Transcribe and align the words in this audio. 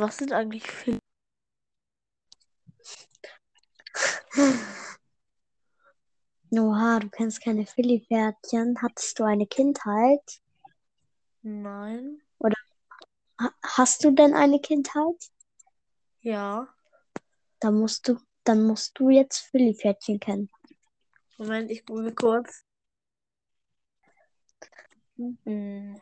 Was 0.00 0.18
sind 0.18 0.32
eigentlich 0.32 0.70
Philly? 0.70 1.00
Oha, 6.52 7.00
du 7.00 7.08
kennst 7.10 7.42
keine 7.42 7.66
Philly-Pferdchen. 7.66 8.80
Hattest 8.80 9.18
du 9.18 9.24
eine 9.24 9.48
Kindheit? 9.48 10.40
Nein. 11.42 12.22
Ha 13.40 13.52
hast 13.62 14.04
du 14.04 14.12
denn 14.12 14.34
eine 14.34 14.60
Kindheit? 14.60 15.30
Ja. 16.20 16.68
Dann 17.60 17.74
musst 17.74 18.06
du, 18.08 18.20
dann 18.44 18.62
musst 18.62 18.98
du 18.98 19.10
jetzt 19.10 19.38
Philly-Pferdchen 19.50 20.20
kennen. 20.20 20.48
Moment, 21.38 21.72
ich 21.72 21.84
google 21.84 22.14
kurz. 22.14 22.64
Hm. 25.16 26.00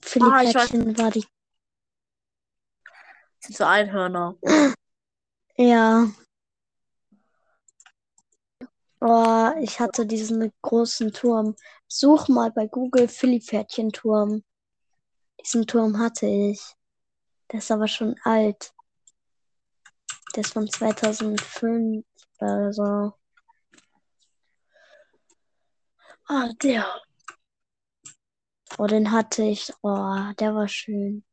Philly-Pferdchen 0.00 0.98
war 0.98 1.12
die. 1.12 1.24
Sind 3.44 3.58
so 3.58 3.64
Einhörner. 3.64 4.38
Ja. 5.58 6.10
Oh, 9.02 9.50
ich 9.60 9.78
hatte 9.80 10.06
diesen 10.06 10.50
großen 10.62 11.12
Turm. 11.12 11.54
Such 11.86 12.28
mal 12.28 12.50
bei 12.52 12.66
Google 12.66 13.06
Philly-Pferdchen-Turm. 13.06 14.42
Diesen 15.42 15.66
Turm 15.66 15.98
hatte 15.98 16.24
ich. 16.24 16.74
Der 17.52 17.58
ist 17.58 17.70
aber 17.70 17.86
schon 17.86 18.18
alt. 18.24 18.72
Der 20.34 20.42
ist 20.42 20.54
von 20.54 20.66
2005 20.66 22.02
oder 22.40 22.72
so. 22.72 23.12
Ah, 26.28 26.48
der. 26.62 26.86
Oh, 28.78 28.86
den 28.86 29.12
hatte 29.12 29.42
ich. 29.42 29.70
Oh, 29.82 30.32
der 30.38 30.54
war 30.54 30.66
schön. 30.66 31.26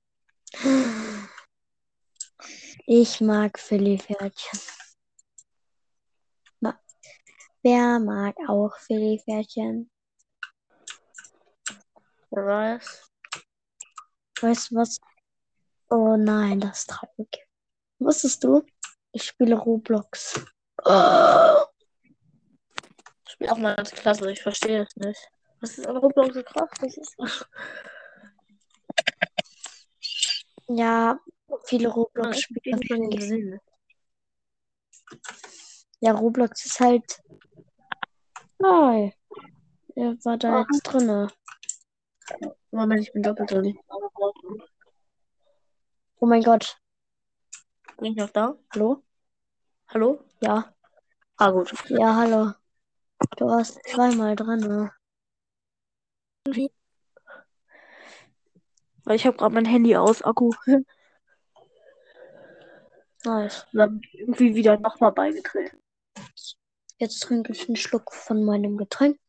Ich 2.94 3.22
mag 3.22 3.58
Philly-Pferdchen. 3.58 4.60
Ma- 6.60 6.78
Wer 7.64 8.00
mag 8.00 8.36
auch 8.50 8.76
Philly-Pferdchen? 8.80 9.90
Wer 12.32 12.46
weiß. 12.46 13.10
Weißt 14.42 14.72
du 14.72 14.76
was? 14.76 15.00
Oh 15.90 16.18
nein, 16.18 16.60
das 16.60 16.80
ist 16.80 16.90
traurig. 16.90 17.48
Wusstest 18.00 18.44
du? 18.44 18.66
Ich 19.14 19.24
spiele 19.24 19.56
Roblox. 19.56 20.44
Oh. 20.84 21.64
Ich 23.26 23.32
spiele 23.32 23.54
auch 23.54 23.58
mal 23.58 23.74
als 23.76 23.92
Klasse, 23.92 24.30
ich 24.30 24.42
verstehe 24.44 24.82
es 24.84 24.94
nicht. 24.98 25.32
Was 25.62 25.78
ist 25.78 25.88
an 25.88 25.96
Roblox 25.96 26.34
so 26.34 26.44
krass? 26.44 26.70
Was 26.82 26.98
ist? 26.98 27.48
Ja, 30.68 31.18
viele 31.66 31.92
finden 31.92 33.10
gesehen. 33.10 33.60
Ja, 36.00 36.14
Roblox 36.14 36.66
ist 36.66 36.80
halt. 36.80 37.22
Hi. 38.64 39.14
Er 39.96 40.16
war 40.24 40.38
da 40.38 40.60
jetzt 40.62 40.84
drinne. 40.84 41.28
Moment, 42.72 43.02
ich 43.02 43.12
bin 43.14 43.24
doppelt 43.24 43.52
drin. 43.52 43.78
Oh 46.20 46.26
mein 46.26 46.44
Gott. 46.44 46.78
Bin 47.98 48.12
ich 48.12 48.18
noch 48.18 48.30
da? 48.30 48.56
Hallo? 48.74 49.04
Hallo? 49.90 50.24
Ja. 50.42 50.74
Ah, 51.38 51.52
gut. 51.52 51.74
Ja, 51.90 52.16
hallo. 52.16 52.54
Du 53.38 53.46
warst 53.46 53.80
zweimal 53.88 54.36
drinne. 54.36 54.92
Weil 59.04 59.16
ich 59.16 59.26
habe 59.26 59.38
gerade 59.38 59.54
mein 59.54 59.66
Handy 59.66 59.96
aus, 59.96 60.22
Akku. 60.22 60.52
Nice. 63.24 63.66
Und 63.72 63.80
dann 63.80 64.02
irgendwie 64.14 64.56
wieder 64.56 64.80
nochmal 64.80 65.12
beigetreten. 65.12 65.80
Jetzt 66.98 67.20
trinke 67.22 67.52
ich 67.52 67.68
einen 67.68 67.76
Schluck 67.76 68.14
von 68.14 68.44
meinem 68.44 68.78
Getränk. 68.78 69.20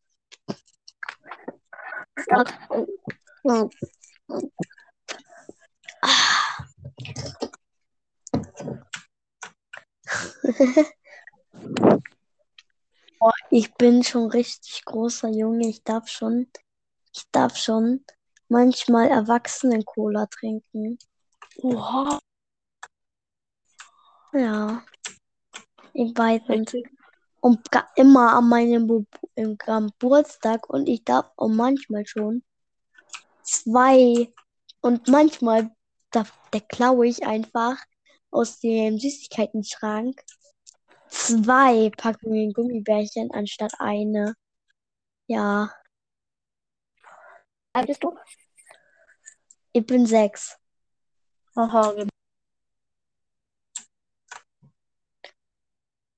Boah, 13.19 13.33
ich 13.51 13.73
bin 13.75 14.03
schon 14.03 14.31
richtig 14.31 14.85
großer 14.85 15.29
Junge. 15.29 15.69
Ich 15.69 15.83
darf 15.83 16.09
schon, 16.09 16.51
ich 17.15 17.25
darf 17.31 17.57
schon 17.57 18.05
manchmal 18.49 19.09
Erwachsenen-Cola 19.09 20.27
trinken. 20.27 20.99
Oha. 21.57 22.21
Ja. 24.33 24.83
Ich 25.93 26.17
weiß 26.17 26.43
und, 26.49 26.73
Richtig. 26.73 26.91
und 27.41 27.61
immer 27.97 28.35
an 28.35 28.49
meinem 28.49 29.07
im 29.35 29.59
Geburtstag 29.59 30.69
und 30.71 30.89
ich 30.89 31.05
darf 31.05 31.31
auch 31.37 31.49
manchmal 31.49 32.07
schon 32.07 32.43
zwei 33.43 34.33
und 34.81 35.09
manchmal 35.09 35.71
darf, 36.11 36.33
da 36.51 36.61
klaue 36.61 37.07
ich 37.07 37.27
einfach 37.27 37.77
aus 38.31 38.59
dem 38.61 38.99
Süßigkeitenschrank 38.99 40.23
zwei 41.09 41.91
Packungen 41.91 42.53
Gummibärchen 42.53 43.31
anstatt 43.33 43.73
eine. 43.79 44.35
Ja, 45.27 45.71
Wie 47.75 47.79
alt 47.79 47.87
bist 47.87 48.03
du? 48.03 48.17
ich 49.73 49.87
bin 49.87 50.07
sechs. 50.07 50.59
Aha, 51.55 51.93
genau. 51.93 52.09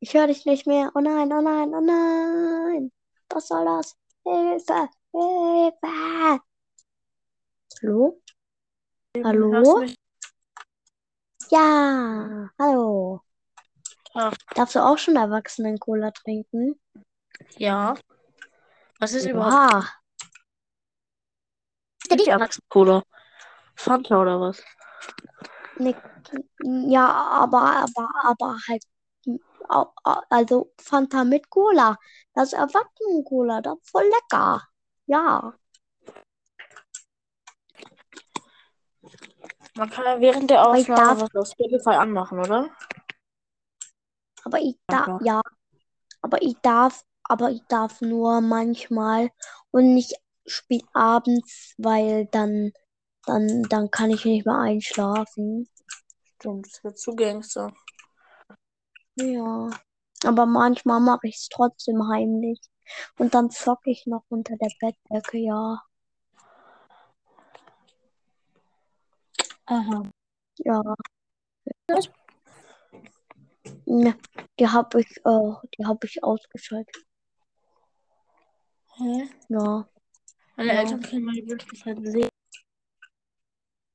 Ich 0.05 0.13
höre 0.13 0.27
dich 0.27 0.45
nicht 0.45 0.67
mehr. 0.67 0.93
Oh 0.95 1.01
nein, 1.01 1.33
oh 1.33 1.41
nein, 1.41 1.75
oh 1.75 1.81
nein. 1.81 2.93
Was 3.31 3.49
soll 3.49 3.65
das? 3.65 3.97
Hilfe, 4.23 4.91
Hilfe. 5.13 6.43
Hallo? 7.81 8.21
Hallo? 9.25 9.83
Ja, 11.51 12.51
hallo. 12.59 13.23
Ja. 14.13 14.31
Darfst 14.55 14.75
du 14.75 14.85
auch 14.85 14.99
schon 14.99 15.17
Erwachsenen-Cola 15.17 16.11
trinken? 16.11 16.79
Ja. 17.57 17.95
Was 18.99 19.15
ist 19.15 19.25
überhaupt 19.25 19.55
Oha. 19.55 19.89
die 22.11 22.29
Erwachsenen-Cola? 22.29 23.03
Fanta 23.75 24.21
oder 24.21 24.39
was? 24.39 24.63
Ne, 25.79 25.97
ja, 26.91 27.07
aber, 27.07 27.87
aber, 27.87 28.11
aber 28.23 28.59
halt, 28.69 28.85
also 29.69 30.73
Fanta 30.81 31.25
mit 31.25 31.49
Cola. 31.51 31.99
Das 32.35 32.53
Erwachsenen-Cola, 32.53 33.61
das 33.61 33.75
ist 33.79 33.91
voll 33.91 34.05
lecker. 34.05 34.63
Ja, 35.07 35.55
Man 39.77 39.91
kann 39.91 40.05
ja 40.05 40.21
während 40.21 40.51
der 40.51 40.69
Aufnahme 40.69 41.29
darf- 41.29 41.35
auf 41.35 41.49
Spotify 41.49 41.91
anmachen, 41.91 42.39
oder? 42.39 42.71
aber 44.45 44.61
ich 44.61 44.77
darf, 44.87 45.21
ja, 45.23 45.41
aber 46.21 46.43
ich 46.43 46.55
darf, 46.63 47.03
aber 47.25 47.51
ich 47.51 47.63
darf 47.69 48.01
nur 48.03 48.41
manchmal 48.43 49.31
und 49.71 49.95
nicht 49.95 50.15
spät 50.47 50.85
abends, 50.93 51.75
weil 51.79 52.27
dann, 52.27 52.73
dann, 53.25 53.63
dann 53.65 53.91
kann 53.91 54.11
ich 54.11 54.25
nicht 54.27 54.45
mehr 54.45 54.59
einschlafen. 54.59 55.67
Stimmt, 56.37 56.67
das 56.67 56.85
wird 56.85 56.99
zu 56.99 57.17
Gangster. 57.17 57.73
Ja, 59.17 59.71
aber 60.25 60.47
manchmal 60.47 61.01
mache 61.01 61.29
ich 61.29 61.37
es 61.37 61.49
trotzdem 61.49 62.09
heimlich. 62.09 62.61
Und 63.19 63.35
dann 63.35 63.51
zocke 63.51 63.91
ich 63.91 64.07
noch 64.07 64.25
unter 64.29 64.57
der 64.57 64.71
Bettdecke, 64.81 65.39
ja. 65.39 65.83
Aha. 69.67 70.03
Ja. 70.59 70.83
Ne, 73.87 74.17
die 74.59 74.69
habe 74.69 75.01
ich, 75.01 75.17
äh, 75.25 75.69
die 75.79 75.87
habe 75.87 76.07
ich 76.07 76.23
ausgeschaltet. 76.23 77.05
Hä? 78.97 79.29
Ja. 79.49 79.89
Meine 80.57 80.75
Ja. 80.75 80.81
Eltern 80.81 81.01
können 81.03 81.25
meine 81.25 81.47
Wirklichkeit 81.47 81.99
sehen. 82.03 82.29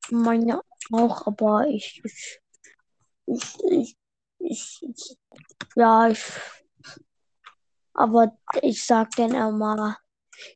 Meine 0.10 0.62
auch, 0.92 1.28
aber 1.28 1.68
ich, 1.68 2.02
ich, 2.04 2.40
ich, 3.28 3.64
ich, 3.72 3.98
ich, 4.40 4.80
ich 4.82 5.18
ja, 5.76 6.10
ich, 6.10 6.24
aber 7.94 8.38
ich 8.62 8.86
sag 8.86 9.12
denen 9.12 9.36
immer, 9.36 9.98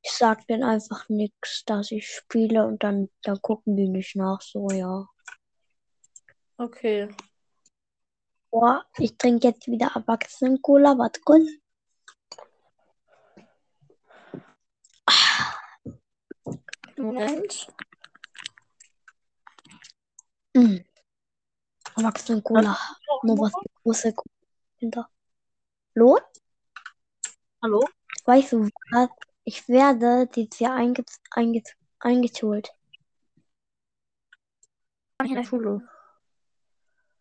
ich 0.02 0.12
sag 0.12 0.46
denen 0.48 0.64
einfach 0.64 1.08
nichts, 1.10 1.64
dass 1.66 1.92
ich 1.92 2.08
spiele 2.08 2.66
und 2.66 2.84
dann, 2.84 3.10
dann 3.22 3.42
gucken 3.42 3.76
die 3.76 3.90
nicht 3.90 4.16
nach, 4.16 4.42
so, 4.42 4.68
ja. 4.70 5.08
Okay. 6.58 7.14
Boah, 8.50 8.86
ich 8.98 9.18
trinke 9.18 9.48
jetzt 9.48 9.68
wieder 9.68 9.92
Erwachsenen-Cola, 9.96 10.98
warte 10.98 11.20
kurz. 11.22 11.48
Moment. 16.98 17.68
Mm. 20.56 20.78
Und 21.96 22.44
Cola. 22.44 22.78
Nur 23.24 23.38
was 23.38 23.52
die 23.52 23.70
große 23.84 24.14
Cola 24.14 24.34
hinter. 24.78 25.10
Hallo? 25.96 26.20
Hallo? 27.62 27.88
Weißt 28.26 28.54
du 28.54 28.70
was? 28.92 29.10
Ich 29.44 29.68
werde 29.68 30.28
dieses 30.28 30.60
Jahr 30.60 30.76
einge 30.76 31.04
einge 31.32 31.62
eingeschult. 32.00 32.70
Ich 35.24 35.30
in 35.30 35.36
der 35.36 35.44
Schule. 35.44 35.88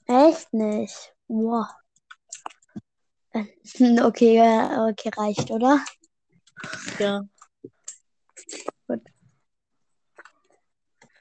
Echt 0.07 0.53
nicht? 0.53 1.15
Wow. 1.29 1.67
Äh, 3.31 3.45
Okay, 4.03 4.41
okay, 4.91 5.11
reicht, 5.17 5.51
oder? 5.51 5.85
Ja. 6.99 7.23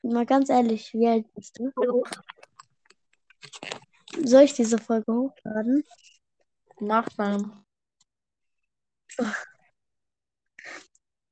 Mal 0.03 0.25
ganz 0.25 0.49
ehrlich, 0.49 0.91
wie 0.93 1.07
alt 1.07 1.31
bist 1.35 1.59
du? 1.59 1.71
Soll 4.23 4.43
ich 4.43 4.53
diese 4.53 4.77
Folge 4.77 5.13
hochladen? 5.13 5.83
Nachnamen. 6.79 7.65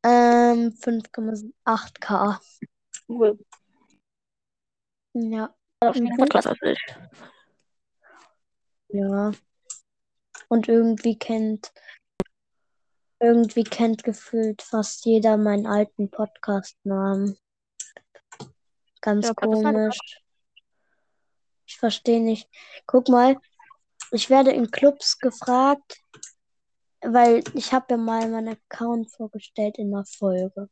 Ähm, 0.01 0.71
5,8k. 0.79 2.39
Cool. 3.09 3.37
Ja, 5.13 5.53
Auf 5.81 5.95
jeden. 5.95 6.15
Podcast 6.15 6.47
ich. 6.61 6.79
ja. 8.89 9.31
Und 10.47 10.67
irgendwie 10.69 11.17
kennt, 11.17 11.73
irgendwie 13.19 13.65
kennt 13.65 14.03
gefühlt 14.03 14.61
fast 14.61 15.05
jeder 15.05 15.35
meinen 15.35 15.67
alten 15.67 16.09
Podcast-Namen. 16.09 17.37
Ganz 19.01 19.27
Ja, 19.27 19.33
komisch. 19.33 19.97
Verstehe 21.79 22.21
nicht. 22.21 22.49
Guck 22.85 23.07
mal, 23.07 23.37
ich 24.11 24.29
werde 24.29 24.51
in 24.51 24.69
Clubs 24.69 25.17
gefragt, 25.17 26.01
weil 27.01 27.43
ich 27.53 27.71
habe 27.71 27.85
ja 27.91 27.97
mal 27.97 28.27
meinen 28.29 28.49
Account 28.49 29.11
vorgestellt 29.11 29.77
in 29.77 29.91
der 29.91 30.03
Folge. 30.05 30.69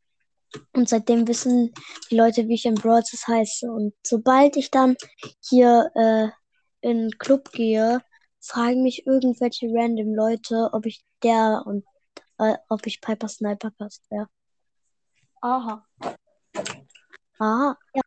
Und 0.72 0.88
seitdem 0.88 1.26
wissen 1.26 1.72
die 2.10 2.16
Leute, 2.16 2.48
wie 2.48 2.54
ich 2.54 2.66
in 2.66 2.74
Brawl 2.74 3.04
Stars 3.04 3.26
heiße. 3.26 3.70
Und 3.70 3.94
sobald 4.02 4.56
ich 4.56 4.70
dann 4.70 4.96
hier 5.40 5.90
äh, 5.94 6.28
in 6.80 6.98
einen 6.98 7.18
Club 7.18 7.52
gehe, 7.52 8.02
fragen 8.40 8.82
mich 8.82 9.06
irgendwelche 9.06 9.66
random 9.70 10.14
Leute, 10.14 10.70
ob 10.72 10.86
ich 10.86 11.02
der 11.22 11.62
und 11.66 11.84
äh, 12.38 12.56
ob 12.68 12.86
ich 12.86 13.00
Piper 13.00 13.28
Sniper 13.28 13.70
Cast 13.72 14.10
wäre. 14.10 14.28
Aha. 15.40 15.86
Ah, 17.38 17.74
ja. 17.94 18.02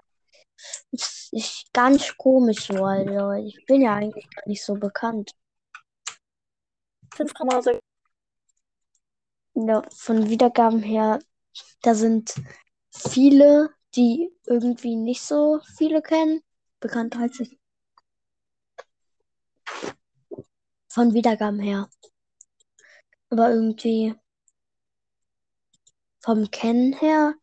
Ist, 1.32 1.72
ganz 1.74 2.16
komisch 2.18 2.68
so, 2.68 2.84
Alter. 2.84 3.36
Ich 3.36 3.66
bin 3.66 3.82
ja 3.82 3.96
eigentlich 3.96 4.30
gar 4.30 4.48
nicht 4.48 4.64
so 4.64 4.76
bekannt. 4.76 5.32
5,6. 7.16 7.80
Ja, 9.54 9.82
von 9.96 10.30
Wiedergaben 10.30 10.82
her, 10.82 11.20
da 11.82 11.96
sind 11.96 12.36
viele, 12.90 13.70
die 13.96 14.30
irgendwie 14.46 14.96
nicht 14.96 15.22
so 15.22 15.60
viele 15.78 16.02
kennen, 16.02 16.42
bekannt 16.80 17.16
als 17.18 17.40
ich. 17.40 17.58
Von 20.90 21.14
Wiedergaben 21.14 21.60
her. 21.60 21.90
Aber 23.30 23.52
irgendwie 23.52 24.16
vom 26.20 26.50
Kennen 26.52 26.94
her. 26.94 27.36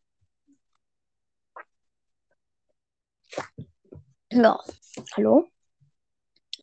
Ja. 4.31 4.59
Hallo? 5.15 5.49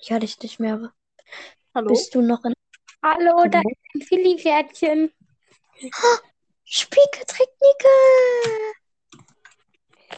Ich 0.00 0.10
höre 0.10 0.20
dich 0.20 0.38
nicht 0.40 0.60
mehr. 0.60 0.92
Hallo? 1.74 1.88
Bist 1.88 2.14
du 2.14 2.22
noch 2.22 2.44
in 2.44 2.52
Hallo, 3.02 3.44
da 3.48 3.58
Hallo? 3.58 3.70
ist 3.70 3.94
ein 3.94 4.02
Philly-Pferdchen. 4.02 5.12
Spielgetechniker? 6.64 7.88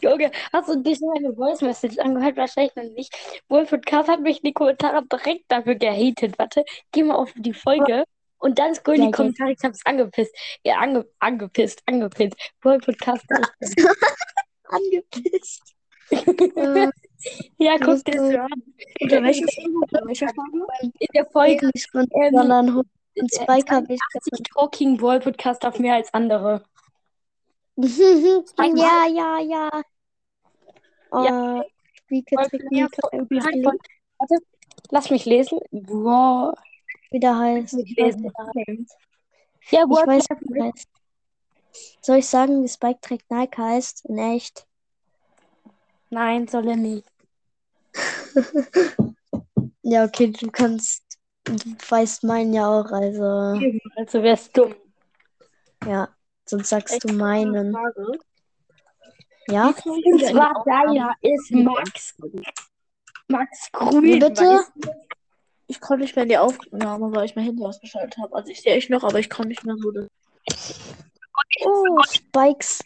Junge, 0.01 0.31
hast 0.53 0.69
du 0.69 0.77
dich 0.81 0.99
meine 1.01 1.33
Voice 1.35 1.61
Message 1.61 1.97
angehört? 1.97 2.37
Wahrscheinlich 2.37 2.75
noch 2.75 2.83
nicht. 2.83 3.13
Wolf 3.49 3.71
und 3.71 3.85
Kass 3.85 4.07
hat 4.07 4.21
mich 4.21 4.37
in 4.37 4.47
die 4.47 4.53
Kommentare 4.53 5.03
direkt 5.05 5.45
dafür 5.51 5.75
gehatet. 5.75 6.37
Warte, 6.39 6.63
geh 6.91 7.03
mal 7.03 7.15
auf 7.15 7.33
die 7.35 7.53
Folge 7.53 8.03
und 8.37 8.59
dann 8.59 8.73
scroll 8.75 8.95
in 8.95 9.01
Ja, 9.01 9.07
die. 9.07 9.11
Kommentare. 9.13 9.51
Ich 9.51 9.59
hab's 9.63 9.85
angepisst. 9.85 10.33
Ja, 10.63 10.77
ange 10.77 11.05
angepisst, 11.19 11.81
angepisst. 11.85 12.35
Wolf 12.61 12.87
und 12.87 12.99
Kass. 12.99 13.21
Angepisst. 14.65 15.75
Ja, 17.57 17.77
guck 17.77 18.03
dir 18.05 18.13
das 18.13 18.35
an. 18.35 18.47
Unter 19.01 19.23
welcher 19.23 20.29
Folge? 20.29 20.67
In 20.99 21.07
der 21.13 21.25
Folge 21.25 21.69
nicht 21.73 21.93
und, 21.93 22.09
ähm, 22.15 22.33
sondern 22.33 22.77
und 22.77 23.33
Spike 23.33 23.75
habe 23.75 23.93
ich 23.93 23.99
80 24.17 24.43
Talking 24.53 24.97
Brawl 24.97 25.19
Podcast 25.19 25.65
auf 25.65 25.79
mehr 25.79 25.95
als 25.95 26.13
andere. 26.13 26.63
ja, 27.77 29.05
ja, 29.07 29.39
ja. 29.39 29.69
Oh, 31.11 31.23
mehr 32.69 32.87
wie 33.29 33.41
von- 33.41 33.63
von- 33.63 33.79
Warte, 34.17 34.37
lass 34.89 35.09
mich 35.09 35.25
lesen. 35.25 35.59
Brawl. 35.71 36.53
wieder 37.11 37.37
heißt. 37.37 37.73
Ich. 37.79 37.97
Ja, 37.97 38.11
ich 38.11 39.87
Brawl 39.87 40.07
weiß, 40.07 40.25
wie 40.41 40.61
heißt. 40.61 40.87
Soll 42.01 42.17
ich 42.17 42.27
sagen, 42.27 42.63
wie 42.63 42.67
Spike 42.69 42.99
trägt 43.01 43.29
Nike 43.29 43.57
heißt? 43.57 44.05
In 44.05 44.17
echt? 44.17 44.65
Nein, 46.09 46.47
soll 46.47 46.67
er 46.67 46.75
nicht. 46.75 47.08
Ja, 49.81 50.05
okay, 50.05 50.31
du 50.31 50.51
kannst. 50.51 51.03
Du 51.45 51.55
weißt 51.55 52.23
meinen 52.23 52.53
ja 52.53 52.67
auch, 52.67 52.91
also. 52.91 53.59
Also 53.95 54.23
wär's 54.23 54.51
dumm. 54.51 54.75
Ja, 55.85 56.09
sonst 56.45 56.69
sagst 56.69 56.95
Echt 56.95 57.09
du 57.09 57.13
meinen. 57.13 57.75
Ja? 59.47 59.73
Und 59.83 60.25
zwar 60.25 60.63
deiner 60.65 61.13
ist 61.21 61.51
Max. 61.51 62.15
Max 63.27 63.71
Grün. 63.71 64.03
Wie 64.03 64.19
bitte? 64.19 64.63
Ich 65.67 65.79
konnte 65.79 66.03
nicht 66.03 66.15
mehr 66.15 66.23
in 66.23 66.29
die 66.29 66.37
Aufnahme, 66.37 67.15
weil 67.15 67.25
ich 67.25 67.35
mein 67.35 67.45
Handy 67.45 67.63
ausgeschaltet 67.63 68.17
habe. 68.17 68.35
Also 68.35 68.49
ich 68.49 68.61
sehe 68.61 68.75
euch 68.75 68.89
noch, 68.89 69.03
aber 69.03 69.19
ich 69.19 69.29
kann 69.29 69.47
nicht 69.47 69.63
mehr 69.65 69.75
so. 69.77 69.91
Das 69.91 70.79
Oh, 71.65 72.01
Spikes 72.09 72.79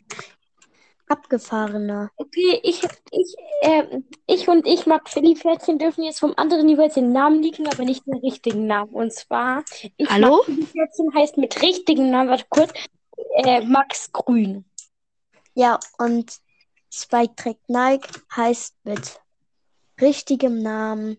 abgefahrener. 1.13 2.09
Okay, 2.17 2.59
ich, 2.63 2.81
ich, 3.11 3.35
äh, 3.61 4.01
ich 4.27 4.47
und 4.47 4.67
ich, 4.67 4.85
Max 4.85 5.13
Philly-Pferdchen, 5.13 5.79
dürfen 5.79 6.03
jetzt 6.03 6.19
vom 6.19 6.33
anderen 6.35 6.67
jeweils 6.67 6.95
den 6.95 7.13
Namen 7.13 7.41
liegen, 7.41 7.67
aber 7.67 7.85
nicht 7.85 8.05
den 8.05 8.17
richtigen 8.17 8.67
Namen. 8.67 8.91
Und 8.91 9.13
zwar, 9.13 9.63
ich, 9.97 10.09
Hallo? 10.09 10.37
Max 10.37 10.45
Philly-Pferdchen 10.45 11.13
heißt 11.13 11.37
mit 11.37 11.61
richtigen 11.61 12.09
Namen, 12.09 12.29
warte 12.29 12.45
kurz, 12.49 12.73
äh, 13.35 13.61
Max 13.61 14.11
Grün. 14.11 14.65
Ja, 15.53 15.79
und 15.99 16.39
Spike 16.91 17.35
trägt 17.35 17.69
Nike 17.69 18.07
heißt 18.35 18.75
mit 18.83 19.19
richtigem 20.01 20.61
Namen 20.61 21.17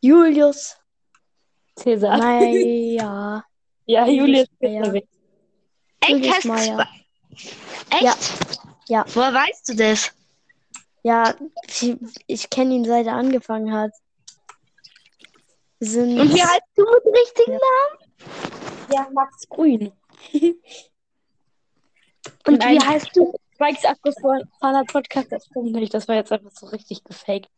Julius 0.00 0.76
Cäsar. 1.76 2.18
Ja, 3.86 4.06
Julius. 4.06 4.46
Cäsar. 4.60 5.02
Julius 6.08 6.44
Meyer. 6.44 6.86
Echt? 7.90 8.02
Ja. 8.02 8.14
Ja. 8.88 9.04
Woher 9.14 9.32
weißt 9.32 9.68
du 9.68 9.74
das? 9.76 10.12
Ja, 11.02 11.34
ich, 11.66 11.96
ich 12.26 12.50
kenne 12.50 12.74
ihn 12.74 12.84
seit 12.84 13.06
er 13.06 13.14
angefangen 13.14 13.72
hat. 13.72 13.92
Sind 15.78 16.18
Und 16.20 16.34
wie 16.34 16.42
heißt 16.42 16.62
du 16.76 16.82
mit 16.82 17.04
richtigen 17.16 17.58
Ja, 18.92 19.08
Max 19.12 19.48
Grün. 19.48 19.92
Und 22.46 22.58
Nein. 22.58 22.76
wie 22.76 22.84
heißt 22.84 23.08
du? 23.14 23.32
Spikes 23.54 23.84
abgefahrener 23.84 24.84
Podcast, 24.86 25.32
das 25.32 25.46
stimmt 25.46 25.72
nicht. 25.72 25.94
Das 25.94 26.08
war 26.08 26.16
jetzt 26.16 26.32
einfach 26.32 26.50
so 26.52 26.66
richtig 26.66 27.04
gefaked. 27.04 27.50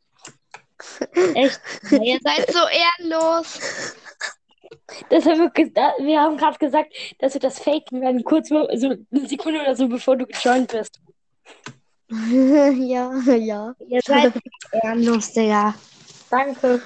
Echt? 1.35 1.61
Ihr 1.91 2.19
seid 2.23 2.53
so 2.53 2.59
ehrenlos. 2.69 3.61
Das 5.11 5.25
haben 5.27 5.39
wir, 5.39 5.95
wir 6.07 6.21
haben 6.21 6.37
gerade 6.37 6.59
gesagt, 6.59 6.93
dass 7.19 7.35
wir 7.35 7.41
das 7.41 7.59
faken 7.59 8.01
werden, 8.01 8.25
kurz 8.25 8.49
so 8.49 8.67
eine 8.67 8.99
Sekunde 9.27 9.61
oder 9.61 9.75
so, 9.77 9.89
bevor 9.89 10.17
du 10.17 10.27
gejoint 10.27 10.71
bist. 10.73 11.01
ja, 12.11 13.13
ja. 13.35 13.75
Ihr 13.89 14.01
seid 14.05 14.33
ehrenlos, 14.73 15.33
Digga. 15.33 15.75
Danke. 16.31 16.81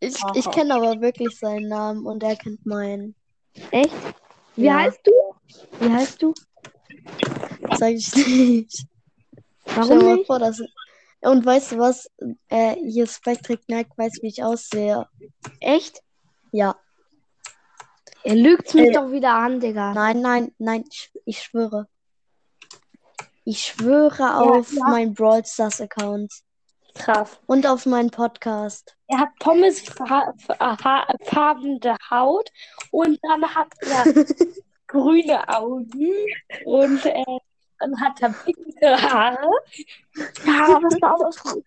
Ich, 0.00 0.16
ich 0.34 0.50
kenne 0.50 0.74
aber 0.74 1.00
wirklich 1.00 1.36
seinen 1.38 1.68
Namen 1.68 2.06
und 2.06 2.22
er 2.22 2.36
kennt 2.36 2.64
meinen. 2.64 3.14
Echt? 3.70 3.90
Wie 4.56 4.64
Ja. 4.66 4.80
heißt 4.80 5.00
du? 5.04 5.12
Wie 5.80 5.90
heißt 5.90 6.22
du? 6.22 6.34
Sag 7.76 7.92
ich 7.92 8.14
nicht. 8.14 8.86
Stell 9.66 9.76
Warum 9.88 9.98
mal 10.04 10.14
nicht? 10.16 10.26
vor, 10.26 10.38
dass. 10.38 10.62
Und 11.20 11.44
weißt 11.44 11.72
du 11.72 11.78
was? 11.78 12.10
Äh, 12.48 12.76
hier 12.76 13.06
Spike 13.06 13.42
trägt 13.42 13.68
Nike 13.68 13.90
weiß, 13.96 14.14
wie 14.22 14.28
ich 14.28 14.42
aussehe. 14.42 15.06
Echt? 15.60 16.00
Ja. 16.52 16.76
Ihr 18.24 18.36
lügt 18.36 18.74
mich 18.74 18.88
Äh, 18.90 18.92
doch 18.92 19.10
wieder 19.10 19.32
an, 19.34 19.60
Digga. 19.60 19.92
Nein, 19.94 20.20
nein, 20.20 20.54
nein, 20.58 20.84
ich, 20.90 21.10
ich 21.24 21.42
schwöre. 21.42 21.88
Ich 23.44 23.62
schwöre 23.64 24.36
auf 24.36 24.70
meinen 24.72 25.14
Brawl 25.14 25.44
Stars 25.44 25.80
Account 25.80 26.32
Krass. 26.94 27.38
und 27.46 27.66
auf 27.66 27.86
meinen 27.86 28.10
Podcast. 28.10 28.94
Er 29.06 29.20
hat 29.20 29.30
pommesfarbene 29.38 31.96
Haut 32.10 32.50
und 32.90 33.18
dann 33.22 33.54
hat 33.54 33.72
er 33.80 34.04
grüne 34.86 35.48
Augen 35.48 36.12
und 36.66 37.06
äh, 37.06 37.24
dann 37.78 38.00
hat 38.00 38.20
er 38.20 38.30
pinke 38.30 39.02
Haare. 39.02 39.50
Ja, 40.44 40.80
das 40.80 41.00
war 41.00 41.20
alles 41.20 41.42
gut. 41.42 41.64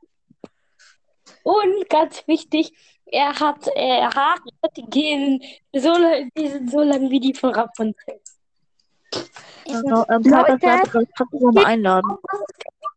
Und 1.44 1.90
ganz 1.90 2.28
wichtig, 2.28 2.74
er 3.06 3.40
hat 3.40 3.68
äh, 3.76 4.04
Haare, 4.04 4.42
die 4.78 4.84
gehen 4.84 5.42
so, 5.74 5.94
die 6.38 6.48
sind 6.48 6.70
so 6.70 6.82
lang 6.82 7.10
wie 7.10 7.20
die 7.20 7.34
von 7.34 7.54
Rapunzel. 7.54 8.22
Also, 9.68 10.06
ähm, 10.10 10.24
Leute, 10.24 10.58
Sniper, 10.60 10.88
kannst 10.92 11.12
du 11.32 11.40
noch 11.40 11.54
mal 11.54 11.66
einladen. 11.66 12.18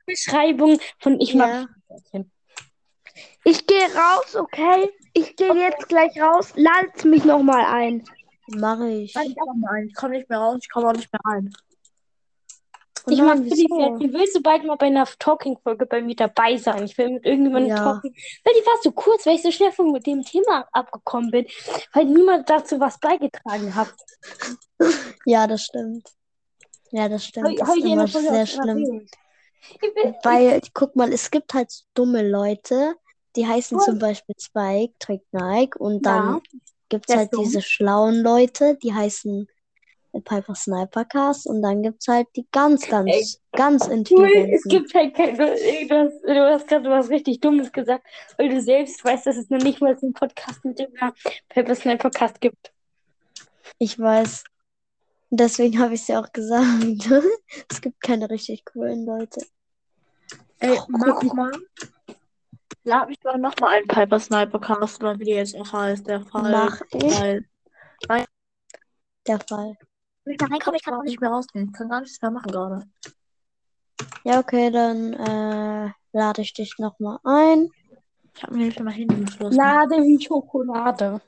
Beschreibung 0.07 0.79
von 0.99 1.21
Ich 1.21 1.35
mag 1.35 1.49
Ja. 1.49 1.67
Schneewittchen. 1.89 2.31
Ich 3.45 3.67
gehe 3.67 3.87
raus, 3.95 4.35
okay? 4.37 4.91
Ich 5.13 5.37
gehe 5.37 5.55
jetzt 5.55 5.89
gleich 5.89 6.21
raus. 6.21 6.53
Ladet 6.57 7.05
mich 7.05 7.25
nochmal 7.25 7.65
ein. 7.65 8.05
Mache 8.49 8.89
ich. 8.89 9.15
Ich. 9.15 9.37
Ich 9.37 9.95
komme 9.95 10.17
nicht 10.17 10.29
mehr 10.29 10.39
raus, 10.39 10.59
ich 10.61 10.71
komme 10.71 10.89
auch 10.89 10.93
nicht 10.93 11.11
mehr 11.13 11.21
rein. 11.25 11.53
Ich 13.07 13.21
Oh 13.21 13.25
mag 13.25 13.39
wieso? 13.43 13.67
Pferdchen. 13.77 14.13
Willst 14.15 14.37
du 14.37 14.43
bald 14.43 14.65
mal 14.65 14.77
bei 14.77 14.87
einer 14.87 15.05
Talking-Folge 15.19 15.87
bei 15.87 16.01
mir 16.01 16.17
dabei 16.17 16.57
sein? 16.57 16.85
Ich 16.85 16.97
will 16.97 17.11
mit 17.11 17.25
irgendjemandem 17.27 17.71
Ja. 17.71 17.83
talken. 17.85 18.15
Weil 18.45 18.55
die 18.55 18.67
war 18.67 18.75
so 18.83 18.93
kurz, 18.93 19.27
weil 19.27 19.35
ich 19.37 19.43
so 19.43 19.51
schnell 19.51 19.73
von 19.73 19.93
dem 20.01 20.23
Thema 20.23 20.67
abgekommen 20.73 21.31
bin, 21.31 21.47
weil 21.93 22.07
niemand 22.07 22.49
dazu 22.49 22.81
was 22.81 22.99
beigetragen 22.99 23.75
hat. 23.75 23.89
Ja, 25.27 25.47
das 25.47 25.65
stimmt. 25.65 26.09
Ja, 26.93 27.09
das 27.09 27.27
stimmt. 27.27 27.49
Hab- 27.49 27.57
Das 27.59 27.69
hab 27.69 27.77
ist 27.77 27.85
ich 27.85 27.93
immer 27.93 28.07
sehr 28.07 28.47
schlimm. 28.47 29.09
Ich 29.71 30.15
Weil, 30.23 30.61
guck 30.75 30.95
mal, 30.97 31.13
es 31.13 31.31
gibt 31.31 31.55
halt 31.55 31.73
dumme 31.95 32.27
Leute, 32.29 32.95
die 33.37 33.47
heißen 33.47 33.81
zum 33.81 33.99
Beispiel 33.99 34.35
Spike, 34.39 34.95
trägt 34.99 35.33
Nike 35.33 35.77
und 35.79 36.07
dann 36.07 36.27
Ja, 36.27 36.41
gibt's 36.89 37.07
der 37.09 37.17
ist 37.17 37.21
halt 37.23 37.35
dumm. 37.35 37.45
diese 37.45 37.63
schlauen 37.63 38.17
Leute, 38.23 38.77
die 38.83 38.93
heißen 38.95 39.49
Piper 40.21 40.55
Snipercast 40.55 41.47
und 41.47 41.63
dann 41.63 41.83
gibt's 41.83 42.07
halt 42.09 42.29
die 42.37 42.47
ganz, 42.53 42.87
ganz, 42.89 43.11
Ey. 43.11 43.27
ganz 43.53 43.87
Cool, 43.87 43.93
es 43.93 43.97
intelligenten. 43.99 44.69
gibt 44.69 44.95
halt 44.95 45.15
kein, 45.15 45.37
du, 45.37 45.45
hast, 45.45 46.25
du 46.25 46.51
hast 46.53 46.69
gerade 46.69 46.91
was 46.91 47.11
richtig 47.11 47.41
Dummes 47.41 47.73
gesagt, 47.73 48.07
weil 48.37 48.49
du 48.49 48.61
selbst 48.61 49.05
weißt, 49.05 49.27
dass 49.27 49.37
es 49.37 49.51
noch 49.51 49.59
nicht 49.63 49.81
mal 49.81 49.97
einen 50.01 50.13
Podcast 50.13 50.65
mit 50.65 50.79
dem 50.79 50.93
Paper 51.49 51.75
Sniper 51.75 52.11
Podcast 52.11 52.41
gibt. 52.41 52.73
Ich 53.79 53.99
weiß. 53.99 54.45
Deswegen 55.31 55.79
habe 55.81 55.95
ich 55.95 56.03
es 56.03 56.09
ja 56.09 56.21
auch 56.21 56.31
gesagt. 56.33 56.65
Es 57.71 57.81
gibt 57.81 58.01
keine 58.01 58.31
richtig 58.31 58.65
coolen 58.65 59.05
Leute. 59.05 59.41
Ey, 60.61 60.77
guck 60.77 61.35
mal. 61.35 61.53
Lad 62.85 63.09
mich 63.09 63.19
mal 63.25 63.35
einen 63.35 63.89
Piper 63.89 64.21
Sniper 64.21 64.61
Cast 64.61 65.03
oder 65.03 65.19
wie 65.19 65.25
der 65.25 65.37
jetzt 65.37 65.57
auch 65.57 65.73
heißt, 65.73 66.07
der 66.07 66.21
Fall. 66.21 66.53
Mach 66.53 66.81
ich. 66.93 67.21
Weil, 68.09 68.27
Der 69.27 69.41
Fall. 69.49 69.77
Wenn 70.25 70.33
ich 70.33 70.39
da 70.39 70.47
reinkomme, 70.47 70.77
ich 70.77 70.83
kann 70.83 70.95
auch 70.95 71.03
nicht 71.03 71.21
mehr 71.21 71.31
rausgehen. 71.31 71.67
Ich 71.67 71.73
kann 71.73 71.89
gar 71.89 72.01
nichts 72.01 72.21
mehr 72.21 72.31
machen 72.31 72.51
gerade. 72.51 72.87
Ja, 74.25 74.41
okay, 74.41 74.71
dann 74.71 75.13
äh, 75.13 75.91
lade 76.13 76.43
ich 76.43 76.55
dich 76.55 76.79
nochmal 76.79 77.19
ein. 77.25 77.71
Ich 78.35 78.43
habe 78.43 78.57
mir 78.57 78.67
mehr 78.67 78.83
mein 78.83 78.95
Handy 78.95 79.25
geschlossen. 79.25 79.57
Lade 79.57 79.97
wie 79.97 80.25
Schokolade. 80.25 81.21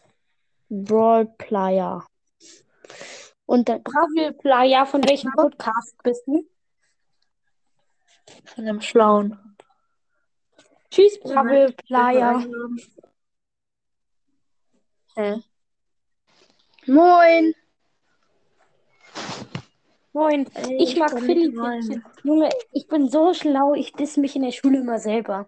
Brawl 0.69 1.26
Player. 1.38 2.05
Und 3.45 3.69
dann, 3.69 3.83
Bravil 3.83 4.33
Playa, 4.33 4.87
von 4.87 5.05
welchem 5.05 5.31
Podcast 5.33 5.97
bist 6.03 6.26
du? 6.26 6.45
Von 8.45 8.65
dem 8.65 8.81
Schlauen. 8.81 9.57
Tschüss, 10.91 11.21
Bravil 11.21 11.73
Playa. 11.75 12.45
Hä? 15.15 15.43
Moin. 16.87 17.55
Moin. 20.16 20.46
Ey, 20.54 20.78
Ich 20.82 20.96
mag. 20.96 21.11
Pferdchen. 21.11 22.02
Junge, 22.25 22.49
ich 22.73 22.88
bin 22.88 23.11
so 23.11 23.35
schlau, 23.35 23.75
ich 23.75 23.92
diss 23.92 24.16
mich 24.16 24.35
in 24.35 24.42
der 24.44 24.52
Schule 24.52 24.78
immer 24.78 24.99
selber. 24.99 25.46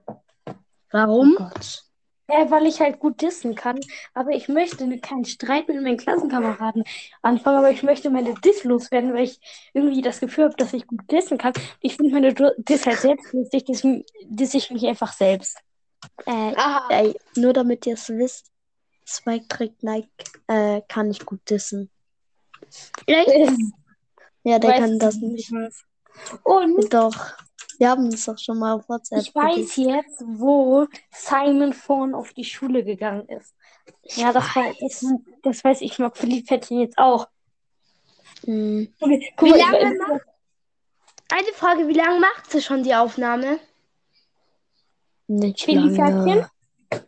Warum? 0.90 1.36
Gott. 1.38 1.84
Äh, 2.26 2.50
weil 2.50 2.66
ich 2.66 2.78
halt 2.78 2.98
gut 3.00 3.22
dissen 3.22 3.54
kann. 3.54 3.80
Aber 4.12 4.32
ich 4.32 4.48
möchte 4.50 4.86
ne- 4.86 5.00
keinen 5.00 5.24
Streit 5.24 5.68
mit 5.68 5.80
meinen 5.80 5.96
Klassenkameraden 5.96 6.84
anfangen, 7.22 7.56
aber 7.56 7.70
ich 7.70 7.82
möchte 7.82 8.10
meine 8.10 8.34
Diss 8.34 8.64
loswerden, 8.64 9.14
weil 9.14 9.24
ich 9.24 9.40
irgendwie 9.72 10.02
das 10.02 10.20
Gefühl 10.20 10.44
habe, 10.44 10.56
dass 10.56 10.74
ich 10.74 10.86
gut 10.86 11.00
dissen 11.10 11.38
kann. 11.38 11.54
Ich 11.80 11.96
finde 11.96 12.12
meine 12.12 12.34
Diss 12.34 12.84
halt 12.84 12.98
selbst 12.98 13.32
lustig, 13.32 13.64
deswegen 13.64 14.04
diss 14.28 14.52
ich 14.52 14.70
mich 14.70 14.86
einfach 14.86 15.14
selbst. 15.14 15.58
äh, 16.26 16.52
Ah, 16.56 16.82
ey, 16.90 17.14
nur 17.36 17.54
damit 17.54 17.86
ihr 17.86 17.94
es 17.94 18.10
wisst, 18.10 18.50
Spike 19.06 19.48
trägt 19.48 19.82
Nike, 19.82 20.10
äh, 20.48 20.82
kann 20.88 21.10
ich 21.10 21.24
gut 21.24 21.40
dissen. 21.48 21.88
echt? 23.06 23.58
Ja, 24.48 24.58
der 24.58 24.70
Weiß 24.70 24.78
kann 24.80 24.92
ich 24.94 24.98
das 24.98 25.16
nicht. 25.16 25.52
Und 26.42 26.94
Doch. 26.94 27.16
Wir 27.78 27.90
haben 27.90 28.06
es 28.08 28.24
doch 28.24 28.38
schon 28.38 28.58
mal 28.58 28.74
auf 28.74 28.88
WhatsApp. 28.88 29.20
ich 29.20 29.32
weiß 29.34 29.76
jetzt, 29.76 30.20
wo 30.26 30.86
Simon 31.12 31.72
vorhin 31.72 32.14
auf 32.14 32.32
die 32.32 32.42
Schule 32.44 32.82
gegangen 32.82 33.28
ist. 33.28 33.54
Ja, 34.16 34.32
das, 34.32 34.56
war, 34.56 34.64
das, 34.80 35.04
das 35.42 35.62
weiß 35.64 35.82
ich, 35.82 35.98
mag 36.00 36.16
Philipp 36.16 36.48
Fettchen 36.48 36.80
jetzt 36.80 36.98
auch. 36.98 37.28
Hm, 38.44 38.92
Guck 38.98 39.08
mal, 39.08 39.18
Wie 39.18 39.48
ich- 39.50 39.56
lange 39.56 39.94
macht- 39.98 40.22
Eine 41.30 41.52
Frage, 41.54 41.86
wie 41.88 41.92
lange 41.92 42.18
macht 42.20 42.50
sie 42.50 42.62
schon 42.62 42.82
die 42.82 42.94
Aufnahme? 42.94 43.60
nicht 45.28 45.60
Philipp 45.62 45.96
lange. 45.98 46.24
Pferdchen? 46.24 47.04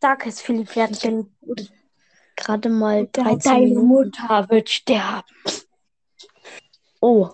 Sag 0.00 0.26
es, 0.26 0.40
Philipp 0.42 0.68
Pferdchen. 0.68 1.34
Gerade 2.36 2.68
mal 2.68 3.08
Ja, 3.16 3.22
13 3.22 3.38
Deine 3.52 3.66
Minuten. 3.66 3.86
Mutter 3.86 4.48
wird 4.50 4.68
sterben. 4.68 5.26
Oh. 7.06 7.28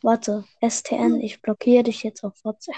Warte, 0.00 0.44
STN, 0.60 1.20
ich 1.20 1.42
blockiere 1.42 1.82
dich 1.82 2.04
jetzt 2.04 2.22
auf 2.22 2.34
WhatsApp. 2.44 2.76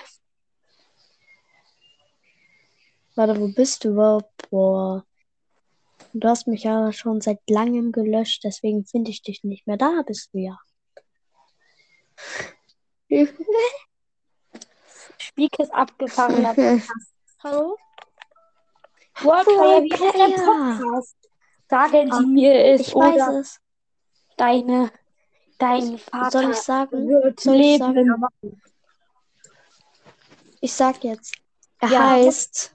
Warte, 3.14 3.38
wo 3.38 3.48
bist 3.48 3.84
du 3.84 3.90
überhaupt? 3.90 4.48
Boah. 4.48 5.04
Du 6.14 6.26
hast 6.26 6.46
mich 6.46 6.62
ja 6.62 6.90
schon 6.92 7.20
seit 7.20 7.40
langem 7.50 7.92
gelöscht, 7.92 8.42
deswegen 8.42 8.86
finde 8.86 9.10
ich 9.10 9.20
dich 9.20 9.44
nicht 9.44 9.66
mehr. 9.66 9.76
Da 9.76 10.00
bist 10.00 10.32
du 10.32 10.38
ja. 10.38 10.58
Spielkes 15.18 15.68
abgefahrener 15.72 16.54
Hallo? 17.44 17.76
Worldfire, 19.20 19.82
wie 19.82 19.92
heißt 19.92 20.14
der. 20.16 20.28
Podcast? 20.46 21.16
Sagen 21.68 22.10
Sie 22.10 22.26
mir 22.28 22.54
es 22.64 22.80
Ich 22.80 22.94
weiß 22.94 23.14
oder 23.14 23.40
es. 23.40 23.60
deine, 24.38 24.90
dein 25.62 25.98
Vater 25.98 26.30
Soll 26.30 26.50
ich 26.50 26.56
sagen? 26.58 27.08
Soll 27.38 27.60
ich 27.60 27.78
leben. 27.78 28.18
Ich 30.60 30.72
sag 30.72 31.02
jetzt. 31.04 31.34
Er 31.80 31.88
Ja. 31.88 32.10
heißt. 32.10 32.72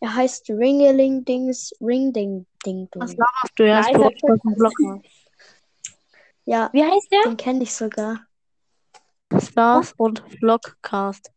Er 0.00 0.14
heißt 0.14 0.50
Ringeling 0.50 1.24
Dings 1.24 1.72
Ring 1.80 2.12
Ding 2.12 2.46
Ding 2.64 2.88
Was 2.96 3.16
Dong. 3.16 3.24
laberst 3.24 3.58
du 3.58 4.26
einen 4.26 4.54
Blocker. 4.56 5.00
Ja, 6.44 6.68
Wie 6.72 6.84
heißt 6.84 7.10
der? 7.10 7.22
den 7.24 7.36
kenne 7.36 7.62
ich 7.62 7.74
sogar. 7.74 8.20
Stars 9.38 9.94
und 9.96 10.22
Vlogcast. 10.38 11.32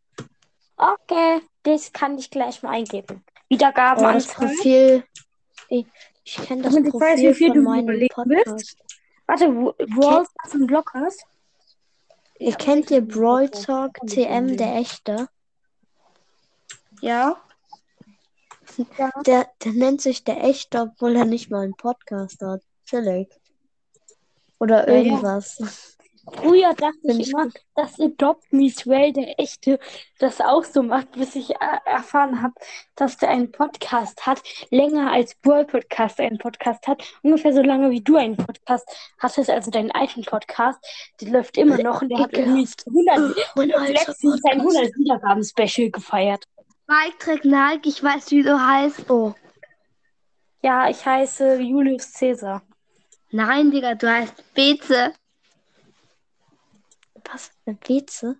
Okay, 0.77 1.41
das 1.63 1.91
kann 1.91 2.17
ich 2.17 2.29
gleich 2.29 2.61
mal 2.61 2.71
eingeben. 2.71 3.23
Wiedergaben 3.49 4.05
Oh, 4.05 4.11
das. 4.11 4.27
Profil. 4.27 5.03
Ich, 5.69 5.85
ich 6.23 6.35
kenne 6.35 6.61
das 6.63 6.75
weiß, 6.75 6.89
Profil 6.91 7.29
wie 7.29 7.33
viel 7.33 7.47
von 7.47 7.55
du 7.57 7.61
meinem 7.63 8.07
Podcast. 8.09 8.77
Warte, 9.29 9.47
Brawl 9.51 10.25
Stars 10.25 10.55
und 10.55 10.65
Block 10.65 10.91
hast? 10.95 11.23
Ihr 12.39 12.55
kennt 12.55 12.89
ihr 12.89 13.01
Brawl 13.01 13.47
Talk 13.49 13.99
TM, 14.07 14.57
der 14.57 14.77
echte? 14.77 15.29
Ja. 16.99 17.39
Der, 19.25 19.47
der 19.63 19.73
nennt 19.73 20.01
sich 20.01 20.23
der 20.23 20.43
echte, 20.43 20.81
obwohl 20.81 21.15
er 21.15 21.25
nicht 21.25 21.49
mal 21.49 21.63
einen 21.63 21.75
Podcast 21.75 22.39
hat. 22.41 22.61
Chillig. 22.85 23.27
Oder 24.59 24.87
Ja, 24.89 25.01
ja. 25.01 25.41
Früher 26.33 26.73
dachte 26.73 26.97
Find 27.01 27.19
ich 27.21 27.31
immer, 27.31 27.45
gut. 27.45 27.53
dass 27.75 27.99
Adopt 27.99 28.51
Me 28.51 28.69
Swell, 28.69 29.13
der 29.13 29.39
echte, 29.39 29.79
das 30.19 30.41
auch 30.41 30.63
so 30.63 30.83
macht, 30.83 31.11
bis 31.13 31.35
ich 31.35 31.51
äh, 31.51 31.55
erfahren 31.85 32.41
habe, 32.41 32.53
dass 32.95 33.17
der 33.17 33.29
einen 33.29 33.51
Podcast 33.51 34.25
hat, 34.25 34.41
länger 34.69 35.11
als 35.11 35.35
Brawl 35.35 35.65
Podcast 35.65 36.19
einen 36.19 36.37
Podcast 36.37 36.87
hat, 36.87 37.03
ungefähr 37.23 37.53
so 37.53 37.61
lange 37.61 37.89
wie 37.91 38.01
du 38.01 38.15
einen 38.15 38.37
Podcast 38.37 38.87
hattest, 39.17 39.49
also 39.49 39.71
deinen 39.71 39.91
alten 39.91 40.23
Podcast, 40.23 40.79
der 41.21 41.29
läuft 41.29 41.57
immer 41.57 41.77
noch 41.77 42.01
und 42.01 42.09
der 42.09 42.19
hat 42.19 42.33
irgendwie 42.33 42.67
100, 42.87 43.55
Mein 43.55 43.73
alter 43.73 43.93
letztens 43.93 44.41
sein 44.41 44.59
Podcast. 44.59 44.75
100 44.77 44.95
Wiedergaben 44.97 45.43
Special 45.43 45.89
gefeiert. 45.89 46.43
Mike 46.87 47.47
Nike, 47.47 47.89
ich 47.89 48.03
weiß, 48.03 48.31
wie 48.31 48.43
du 48.43 48.59
heißt. 48.59 49.09
Oh, 49.11 49.33
Ja, 50.63 50.89
ich 50.89 51.05
heiße 51.05 51.59
Julius 51.61 52.11
Caesar. 52.13 52.63
Nein, 53.31 53.69
Digga, 53.69 53.93
du 53.93 54.09
heißt 54.11 54.53
Beze. 54.55 55.13
Was? 57.31 57.51
Eine 57.65 57.75
Pizza? 57.77 58.35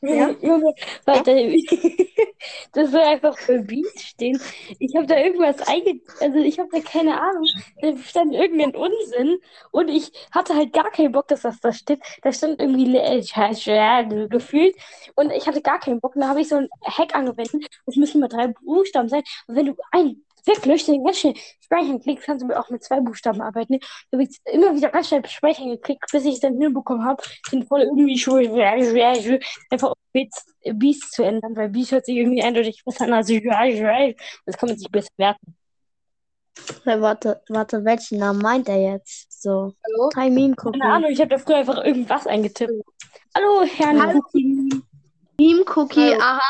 Ja. 0.00 0.30
Junge, 0.42 0.74
warte. 1.04 1.32
das 2.72 2.90
soll 2.90 3.00
einfach 3.02 3.38
für 3.38 3.60
Beat 3.60 4.00
stehen. 4.00 4.40
Ich 4.80 4.96
habe 4.96 5.06
da 5.06 5.16
irgendwas 5.16 5.60
einge... 5.68 6.00
Also 6.20 6.38
ich 6.38 6.58
habe 6.58 6.68
da 6.72 6.80
keine 6.80 7.20
Ahnung. 7.20 7.46
Da 7.80 7.96
stand 7.98 8.34
irgendein 8.34 8.74
Unsinn 8.74 9.38
und 9.70 9.88
ich 9.88 10.10
hatte 10.32 10.54
halt 10.56 10.72
gar 10.72 10.90
keinen 10.90 11.12
Bock, 11.12 11.28
dass 11.28 11.42
das 11.42 11.60
da 11.60 11.72
steht. 11.72 12.00
Da 12.22 12.32
stand 12.32 12.60
irgendwie 12.60 12.86
le- 12.86 13.22
gefühlt 14.28 14.74
und 15.14 15.30
ich 15.30 15.46
hatte 15.46 15.62
gar 15.62 15.78
keinen 15.78 16.00
Bock. 16.00 16.14
Da 16.16 16.28
habe 16.28 16.40
ich 16.40 16.48
so 16.48 16.56
einen 16.56 16.68
Hack 16.84 17.14
angewendet. 17.14 17.66
Es 17.86 17.96
müssen 17.96 18.20
mal 18.20 18.28
drei 18.28 18.48
Buchstaben 18.48 19.08
sein. 19.08 19.22
Und 19.46 19.56
wenn 19.56 19.66
du 19.66 19.76
einen 19.92 20.24
weglöscht, 20.46 20.88
den 20.88 21.04
ganz 21.04 21.18
schnell 21.18 21.34
speichern 21.60 22.00
klickst, 22.00 22.26
kannst 22.26 22.44
du 22.44 22.58
auch 22.58 22.70
mit 22.70 22.82
zwei 22.82 23.00
Buchstaben 23.00 23.40
arbeiten. 23.40 23.78
Da 24.10 24.18
habe 24.18 24.24
ich 24.24 24.38
immer 24.44 24.74
wieder 24.74 24.90
ganz 24.90 25.08
schnell 25.08 25.26
speichern 25.26 25.70
geklickt, 25.70 26.04
bis 26.10 26.24
ich 26.24 26.34
es 26.34 26.40
dann 26.40 26.60
hinbekommen 26.60 27.04
habe, 27.04 27.22
den 27.50 27.66
voll 27.66 27.82
irgendwie 27.82 28.18
schwer, 28.18 28.72
einfach 29.70 29.94
Beats, 30.12 30.46
Beats 30.74 31.10
zu 31.10 31.22
ändern, 31.22 31.56
weil 31.56 31.70
Beats 31.70 31.92
hört 31.92 32.06
sich 32.06 32.16
irgendwie 32.16 32.42
eindeutig 32.42 32.82
besser 32.84 33.04
an 33.04 33.14
als 33.14 33.28
das 33.28 34.56
kann 34.56 34.68
man 34.68 34.78
sich 34.78 34.90
besser 34.90 35.10
merken. 35.16 35.56
Hey, 36.84 37.00
warte, 37.00 37.42
warte, 37.48 37.84
welchen 37.84 38.18
Namen 38.18 38.40
meint 38.40 38.68
er 38.68 38.92
jetzt? 38.92 39.42
So. 39.42 39.74
Hallo? 39.84 40.10
Taimin 40.10 40.54
Cookie. 40.62 40.78
Keine 40.78 40.92
Ahnung, 40.92 41.10
ich 41.10 41.20
habe 41.20 41.30
da 41.30 41.38
früher 41.38 41.56
einfach 41.56 41.82
irgendwas 41.82 42.26
eingetippt. 42.26 42.72
Hallo, 43.34 43.62
Herrn 43.62 44.02
Hallo. 44.02 44.18
Cookie. 44.18 44.82
Meme 45.38 45.64
Cookie, 45.74 46.14
aha. 46.14 46.40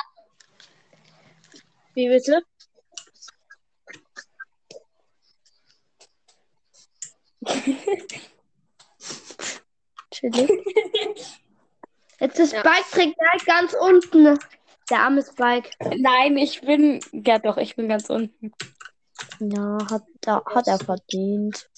Wie 1.95 2.09
bitte? 2.09 2.43
Chili. 10.11 10.47
Jetzt 12.21 12.39
ist 12.39 12.53
Ja. 12.53 12.61
Spike 12.61 12.85
trägt 12.93 13.19
gleich 13.19 13.45
ganz 13.47 13.75
unten. 13.75 14.39
Der 14.91 15.01
arme 15.01 15.23
Spike. 15.23 15.71
Nein, 15.99 16.37
ich 16.37 16.61
bin. 16.61 17.01
Ja, 17.13 17.39
doch, 17.39 17.57
ich 17.57 17.75
bin 17.77 17.89
ganz 17.89 18.11
unten. 18.11 18.53
Ja, 19.41 19.79
hat, 19.91 20.03
er- 20.27 20.45
hat 20.47 20.67
er 20.69 20.79
verdient. 20.79 21.69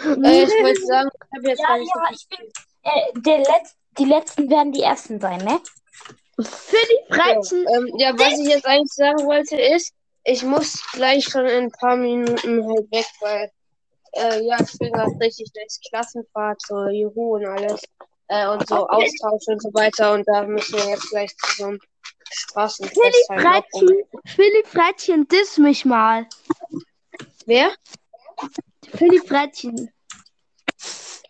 Äh, 0.00 0.44
ich 0.44 0.50
wollte 0.62 0.84
sagen, 0.86 1.08
ich 1.14 1.36
habe 1.38 1.48
jetzt 1.48 1.60
Ja, 1.60 1.66
gar 1.68 1.78
nicht 1.78 1.92
ja, 1.94 2.08
ich 2.12 2.28
bin. 2.28 2.46
Äh, 2.82 3.20
der 3.20 3.38
Letz 3.38 3.74
die 3.98 4.04
letzten 4.04 4.48
werden 4.48 4.72
die 4.72 4.82
ersten 4.82 5.20
sein, 5.20 5.38
ne? 5.44 5.60
Für 6.40 6.76
die 6.76 7.12
Freitchen. 7.14 7.66
Ähm, 7.74 7.92
ja, 7.98 8.12
was 8.16 8.38
ich 8.38 8.46
jetzt 8.46 8.64
eigentlich 8.64 8.92
sagen 8.92 9.26
wollte 9.26 9.56
ist, 9.60 9.92
ich 10.22 10.44
muss 10.44 10.80
gleich 10.92 11.24
schon 11.24 11.46
in 11.46 11.64
ein 11.64 11.70
paar 11.72 11.96
Minuten 11.96 12.64
halt 12.64 12.90
weg, 12.92 13.06
weil 13.20 13.50
äh, 14.12 14.42
ja, 14.44 14.56
ich 14.60 14.78
bin 14.78 14.92
gerade 14.92 15.12
richtig 15.20 15.52
durchs 15.52 15.80
Klassenfahrt, 15.88 16.60
so 16.66 16.88
Juhu 16.88 17.36
und 17.36 17.46
alles. 17.46 17.80
Äh, 18.28 18.48
und 18.48 18.66
so 18.68 18.86
Austausch 18.88 19.46
und 19.46 19.62
so 19.62 19.72
weiter. 19.72 20.14
Und 20.14 20.26
da 20.28 20.44
müssen 20.44 20.78
wir 20.78 20.88
jetzt 20.90 21.08
gleich 21.10 21.36
zu 21.36 21.56
so 21.56 21.64
einem. 21.64 21.80
Freitchen. 22.52 24.02
Philipp 24.26 24.66
Freitchen, 24.66 25.28
diss 25.28 25.56
mich 25.56 25.84
mal. 25.84 26.26
Wer? 27.46 27.70
Philipp 28.94 29.26
Freitchen. 29.26 29.90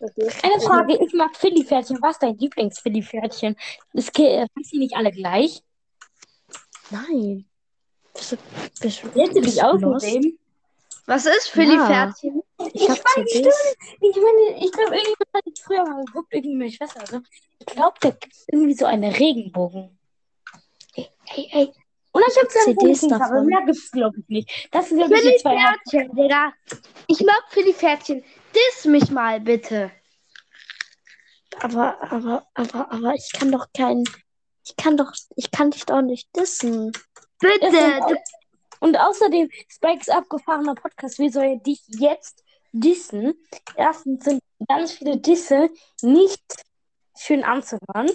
Okay. 0.01 0.31
Eine 0.43 0.61
Frage, 0.61 0.99
ich 1.05 1.13
mag 1.13 1.37
Philly-Pferdchen. 1.37 1.99
Was 2.01 2.13
ist 2.13 2.23
dein 2.23 2.39
Lieblings-Philly-Pferdchen? 2.39 3.57
Das 3.93 4.09
äh, 4.17 4.47
die 4.73 4.79
nicht 4.79 4.95
alle 4.95 5.11
gleich. 5.11 5.63
Nein. 6.91 7.49
Bist 8.15 8.33
du, 8.33 8.37
bist 8.81 9.03
du, 9.03 9.09
bist 9.11 9.37
dich 9.37 9.57
du 9.57 9.63
aus 9.63 9.81
lost? 9.81 10.07
mit 10.07 10.25
dem. 10.25 10.39
Was 11.09 11.25
ist 11.25 11.49
Philipp 11.49 11.79
Ja. 11.79 12.13
Ich 12.75 12.87
hab 12.87 12.99
weiß, 12.99 13.25
CDs. 13.33 13.77
Ich 13.99 14.17
meine, 14.17 14.63
ich 14.63 14.71
glaube, 14.71 14.95
irgendjemand 14.95 15.35
hat 15.35 15.43
das 15.47 15.61
früher 15.61 15.83
mal 15.85 16.05
geguckt, 16.05 16.35
irgendwie 16.35 16.57
meine 16.57 16.71
Schwester. 16.71 17.01
Also, 17.01 17.21
ich 17.61 17.67
glaube, 17.67 17.95
da 18.01 18.11
gibt 18.11 18.31
es 18.31 18.45
irgendwie 18.53 18.75
so 18.75 18.85
eine 18.85 19.19
Regenbogen. 19.19 19.99
Ey, 20.97 21.09
ey, 21.35 21.49
ey. 21.53 21.73
Und 22.13 22.25
ich 22.29 22.37
habe 22.37 22.49
CDs 22.49 23.01
davon. 23.09 23.47
Mehr 23.47 23.61
gibt 23.65 23.79
es, 23.79 23.91
glaube 23.91 24.19
ich, 24.21 24.29
nicht. 24.29 24.69
Das 24.71 24.91
sind, 24.91 24.99
glaube 24.99 25.15
ich, 25.15 25.23
die 25.23 25.37
zwei. 25.39 25.57
Freitchen, 25.57 26.15
Digga. 26.15 26.53
Ich 27.07 27.21
mag 27.25 27.43
Philipp 27.49 27.77
Freitchen. 27.77 28.23
Diss 28.55 28.85
mich 28.85 29.11
mal, 29.11 29.41
bitte. 29.41 29.91
Aber, 31.61 31.97
aber, 32.13 32.47
aber, 32.53 32.93
aber 32.93 33.15
ich 33.15 33.31
kann 33.33 33.51
doch 33.51 33.67
kein. 33.75 34.05
Ich 34.63 34.77
kann 34.77 34.99
doch. 34.99 35.13
Ich 35.37 35.51
kann 35.51 35.71
dich 35.71 35.87
doch 35.87 36.03
nicht 36.03 36.29
dissen. 36.37 36.93
Bitte. 37.41 37.71
Sind- 37.71 38.19
Und 38.81 38.97
außerdem, 38.97 39.51
Spikes 39.69 40.09
abgefahrener 40.09 40.75
Podcast, 40.75 41.19
wie 41.19 41.31
soll 41.31 41.45
er 41.45 41.57
dich 41.57 41.83
jetzt 41.89 42.45
dissen? 42.73 43.35
Erstens 43.77 44.25
sind 44.25 44.43
ganz 44.69 44.93
viele 44.93 45.17
Disse 45.19 45.71
nicht 46.03 46.43
schön 47.17 47.45
anzuhören. 47.45 48.11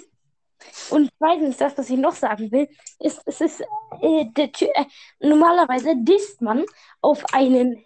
Und 0.90 1.10
zweitens, 1.18 1.58
das, 1.58 1.76
was 1.76 1.90
ich 1.90 1.98
noch 1.98 2.14
sagen 2.14 2.50
will, 2.50 2.68
ist, 2.98 3.20
es 3.26 3.40
ist, 3.40 3.60
äh, 4.00 4.24
der, 4.36 4.50
äh, 4.60 4.84
normalerweise 5.20 5.94
disst 5.96 6.40
man 6.40 6.64
auf 7.00 7.22
einen 7.32 7.84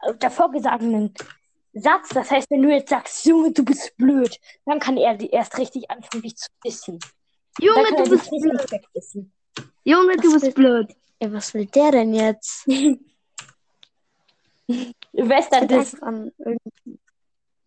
auf 0.00 0.16
davor 0.18 0.50
gesagten 0.50 1.12
Satz. 1.72 2.08
Das 2.10 2.30
heißt, 2.30 2.50
wenn 2.50 2.62
du 2.62 2.70
jetzt 2.70 2.90
sagst, 2.90 3.24
Junge, 3.24 3.52
du 3.52 3.64
bist 3.64 3.96
blöd, 3.96 4.38
dann 4.64 4.78
kann 4.78 4.96
er 4.96 5.18
erst 5.32 5.58
richtig 5.58 5.90
anfangen, 5.90 6.22
dich 6.22 6.36
zu 6.36 6.48
dissen. 6.64 6.98
Junge, 7.60 7.88
du 7.96 8.10
bist 8.10 8.30
blöd. 8.30 8.80
Junge, 9.84 10.16
du 10.16 10.32
bist 10.38 10.54
blöd. 10.54 10.94
Ey, 11.20 11.32
was 11.32 11.52
will 11.54 11.66
der 11.66 11.90
denn 11.92 12.14
jetzt? 12.14 12.66
Bester 15.12 15.66
Diss. 15.66 15.96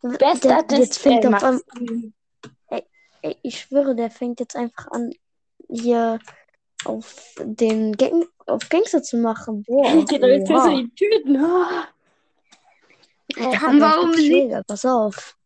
Bester 0.01 0.63
Diss. 0.63 0.79
jetzt 0.79 0.99
fängt 0.99 1.29
Max. 1.29 1.43
an, 1.43 1.61
ey, 3.21 3.37
ich 3.41 3.59
schwöre, 3.59 3.95
der 3.95 4.09
fängt 4.09 4.39
jetzt 4.39 4.55
einfach 4.55 4.87
an, 4.91 5.11
hier 5.69 6.19
auf 6.85 7.35
den 7.39 7.95
Gang, 7.97 8.27
auf 8.47 8.67
Gangster 8.69 9.03
zu 9.03 9.17
machen. 9.17 9.63
Boah. 9.63 10.05
Geht 10.05 10.23
doch 10.23 10.27
jetzt 10.27 10.49
du 10.49 10.69
ihn 10.71 10.95
töten. 10.95 11.37
Ah. 11.37 11.87
Ey, 13.37 13.57
Warum 13.79 14.11
nicht? 14.11 14.67
Pass 14.67 14.83
auf. 14.85 15.37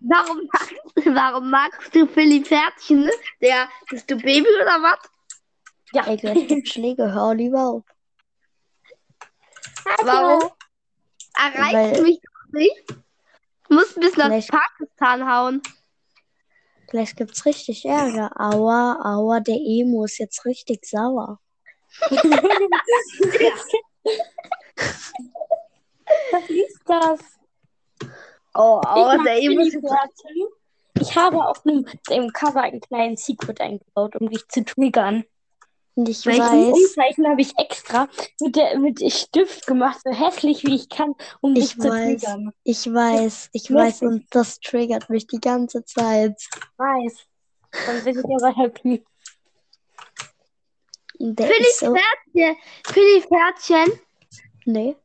Warum, 0.00 0.48
magst- 0.52 0.74
warum 1.14 1.50
magst 1.50 1.94
du 1.94 2.06
Philipp 2.06 2.46
Freitchen? 2.46 3.10
Der, 3.40 3.68
bist 3.90 4.10
du 4.10 4.16
Baby 4.16 4.46
oder 4.62 4.82
was? 4.82 4.98
Ja. 5.94 6.06
Ey, 6.06 6.16
gibt 6.46 6.68
Schläge, 6.68 7.12
hör 7.12 7.34
lieber 7.34 7.60
auf. 7.68 7.82
Warum? 10.02 10.50
Erreicht 11.36 11.74
Weil- 11.74 12.02
mich 12.02 12.20
doch 12.20 12.52
nicht. 12.52 12.84
Du 13.68 13.74
musst 13.74 13.94
bis 13.98 14.16
nach 14.16 14.26
Vielleicht- 14.26 14.50
Pakistan 14.50 15.30
hauen. 15.30 15.62
Vielleicht 16.90 17.16
gibt's 17.16 17.44
richtig 17.46 17.84
Ärger. 17.86 18.30
Aua, 18.38 18.98
aua, 19.02 19.40
der 19.40 19.56
Emo 19.56 20.04
ist 20.04 20.18
jetzt 20.18 20.44
richtig 20.44 20.84
sauer. 20.84 21.40
Was 26.30 26.50
ist 26.50 26.80
das? 26.86 27.20
Oh, 28.54 28.80
Ich 28.82 28.90
oh 28.90 29.22
der 29.24 29.38
Emo 29.42 29.60
ist 29.62 29.72
Philly-Pferdchen. 29.72 30.48
Ich 31.00 31.16
habe 31.16 31.44
auf 31.44 31.64
einem, 31.66 31.86
dem 32.08 32.32
Cover 32.32 32.62
einen 32.62 32.80
kleinen 32.80 33.16
Secret 33.16 33.60
eingebaut, 33.60 34.14
um 34.16 34.28
dich 34.30 34.46
zu 34.48 34.64
triggern. 34.64 35.24
Und 35.96 36.08
ich 36.08 36.26
Welches 36.26 36.40
weiß, 36.50 36.72
Umzeichen 36.72 37.28
habe 37.28 37.40
ich 37.40 37.52
extra 37.58 38.08
mit, 38.40 38.56
der, 38.56 38.78
mit 38.80 39.12
Stift 39.12 39.66
gemacht, 39.66 40.00
so 40.04 40.10
hässlich 40.12 40.64
wie 40.64 40.74
ich 40.74 40.88
kann, 40.88 41.14
um 41.40 41.54
dich 41.54 41.66
Ich 41.66 41.78
zu 41.80 41.88
weiß. 41.88 42.20
triggern. 42.20 42.52
ich 42.64 42.92
weiß, 42.92 43.50
ich 43.52 43.68
Lustig. 43.68 43.76
weiß 43.76 44.02
und 44.02 44.26
das 44.30 44.58
triggert 44.58 45.08
mich 45.08 45.26
die 45.28 45.40
ganze 45.40 45.84
Zeit. 45.84 46.36
Weiß. 46.78 47.14
Dann 47.86 48.02
bin 48.04 48.18
ich 48.18 48.24
aber 48.24 48.56
happy. 48.56 49.04
Der 51.20 51.48
ist 51.60 51.78
so, 51.78 51.86
Freitchen. 51.94 52.56
Philipp 52.88 53.24
Freitchen. 53.28 54.00
nee, 54.64 54.96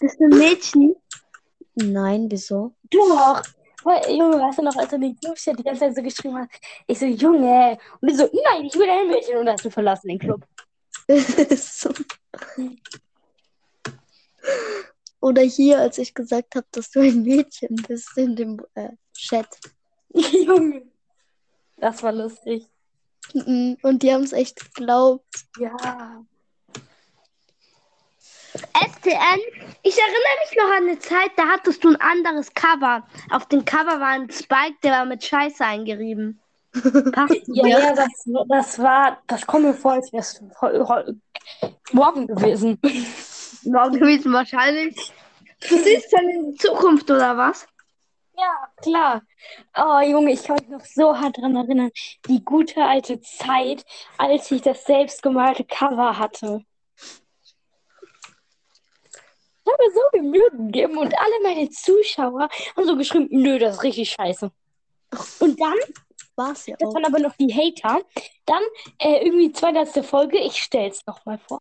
Bist 0.00 0.18
du 0.20 0.24
ein 0.24 0.38
Mädchen? 0.38 0.94
nein, 1.74 2.26
wieso? 2.30 2.72
Doch. 2.90 3.42
Weil, 3.82 4.16
Junge, 4.16 4.38
weißt 4.38 4.58
du 4.58 4.62
noch, 4.62 4.76
als 4.76 4.90
du 4.90 4.98
den 4.98 5.18
Clubchat 5.18 5.58
die 5.58 5.62
ganze 5.62 5.80
Zeit 5.80 5.96
so 5.96 6.02
geschrieben 6.02 6.38
hast, 6.38 6.50
ich 6.86 6.98
so, 6.98 7.06
Junge. 7.06 7.78
Und 8.00 8.10
du 8.10 8.16
so, 8.16 8.24
nein, 8.24 8.66
ich 8.66 8.74
will 8.74 8.88
ein 8.88 9.08
Mädchen. 9.08 9.38
Und 9.38 9.48
hast 9.48 9.64
du 9.64 9.70
verlassen 9.70 10.08
den 10.08 10.18
Club. 10.18 10.46
so. 11.08 11.90
Oder 15.20 15.42
hier, 15.42 15.78
als 15.78 15.98
ich 15.98 16.14
gesagt 16.14 16.54
habe, 16.54 16.66
dass 16.70 16.90
du 16.90 17.00
ein 17.00 17.22
Mädchen 17.22 17.76
bist 17.86 18.16
in 18.16 18.36
dem 18.36 18.60
äh, 18.74 18.90
Chat. 19.14 19.48
Junge. 20.14 20.82
Das 21.76 22.02
war 22.02 22.12
lustig. 22.12 22.66
Mhm, 23.34 23.76
Und 23.82 24.02
die 24.02 24.12
haben 24.12 24.24
es 24.24 24.32
echt 24.32 24.74
geglaubt. 24.74 25.46
Ja. 25.58 26.24
STN. 28.54 29.40
Ich 29.82 29.96
erinnere 29.98 30.36
mich 30.44 30.56
noch 30.56 30.76
an 30.76 30.88
eine 30.88 30.98
Zeit, 30.98 31.30
da 31.36 31.44
hattest 31.48 31.84
du 31.84 31.90
ein 31.90 32.00
anderes 32.00 32.52
Cover. 32.54 33.06
Auf 33.30 33.46
dem 33.46 33.64
Cover 33.64 34.00
war 34.00 34.08
ein 34.08 34.30
Spike, 34.30 34.76
der 34.82 34.92
war 34.92 35.04
mit 35.04 35.24
Scheiße 35.24 35.64
eingerieben. 35.64 36.40
Passt 37.12 37.42
Ja, 37.46 37.66
ja, 37.66 37.94
das, 37.94 38.08
das 38.48 38.78
war, 38.78 39.18
das 39.26 39.46
kommt 39.46 39.64
mir 39.64 39.74
vor, 39.74 39.92
als 39.92 40.12
wäre 40.12 40.22
es 40.22 40.40
morgen 41.92 42.26
gewesen. 42.26 42.78
morgen 43.64 43.98
gewesen 43.98 44.32
wahrscheinlich. 44.32 45.12
Du 45.68 45.76
siehst 45.82 46.12
dann 46.12 46.28
in 46.28 46.52
die 46.52 46.58
Zukunft, 46.58 47.10
oder 47.10 47.36
was? 47.36 47.66
Ja, 48.36 48.68
klar. 48.80 49.22
Oh, 49.76 50.00
Junge, 50.00 50.32
ich 50.32 50.44
kann 50.44 50.56
mich 50.56 50.68
noch 50.68 50.84
so 50.84 51.18
hart 51.18 51.36
daran 51.36 51.56
erinnern. 51.56 51.90
Die 52.26 52.42
gute 52.42 52.82
alte 52.82 53.20
Zeit, 53.20 53.84
als 54.16 54.50
ich 54.50 54.62
das 54.62 54.84
selbstgemalte 54.84 55.64
Cover 55.64 56.18
hatte. 56.18 56.64
Ich 59.64 59.72
habe 59.72 59.84
mir 59.84 59.92
so 59.92 60.00
viel 60.12 60.22
Mühe 60.22 60.50
gegeben 60.50 60.98
und 60.98 61.14
alle 61.18 61.42
meine 61.42 61.68
Zuschauer 61.70 62.48
haben 62.76 62.86
so 62.86 62.96
geschrieben, 62.96 63.28
nö, 63.30 63.58
das 63.58 63.76
ist 63.76 63.82
richtig 63.82 64.10
scheiße. 64.10 64.50
Und 65.40 65.60
dann, 65.60 65.76
War's 66.36 66.66
ja 66.66 66.76
das 66.78 66.88
auch. 66.88 66.94
waren 66.94 67.04
aber 67.04 67.18
noch 67.18 67.34
die 67.36 67.52
Hater, 67.52 68.00
dann 68.46 68.62
äh, 68.98 69.24
irgendwie 69.24 69.52
zweite 69.52 70.02
Folge, 70.02 70.38
ich 70.38 70.56
stell's 70.62 71.04
nochmal 71.06 71.38
vor. 71.38 71.60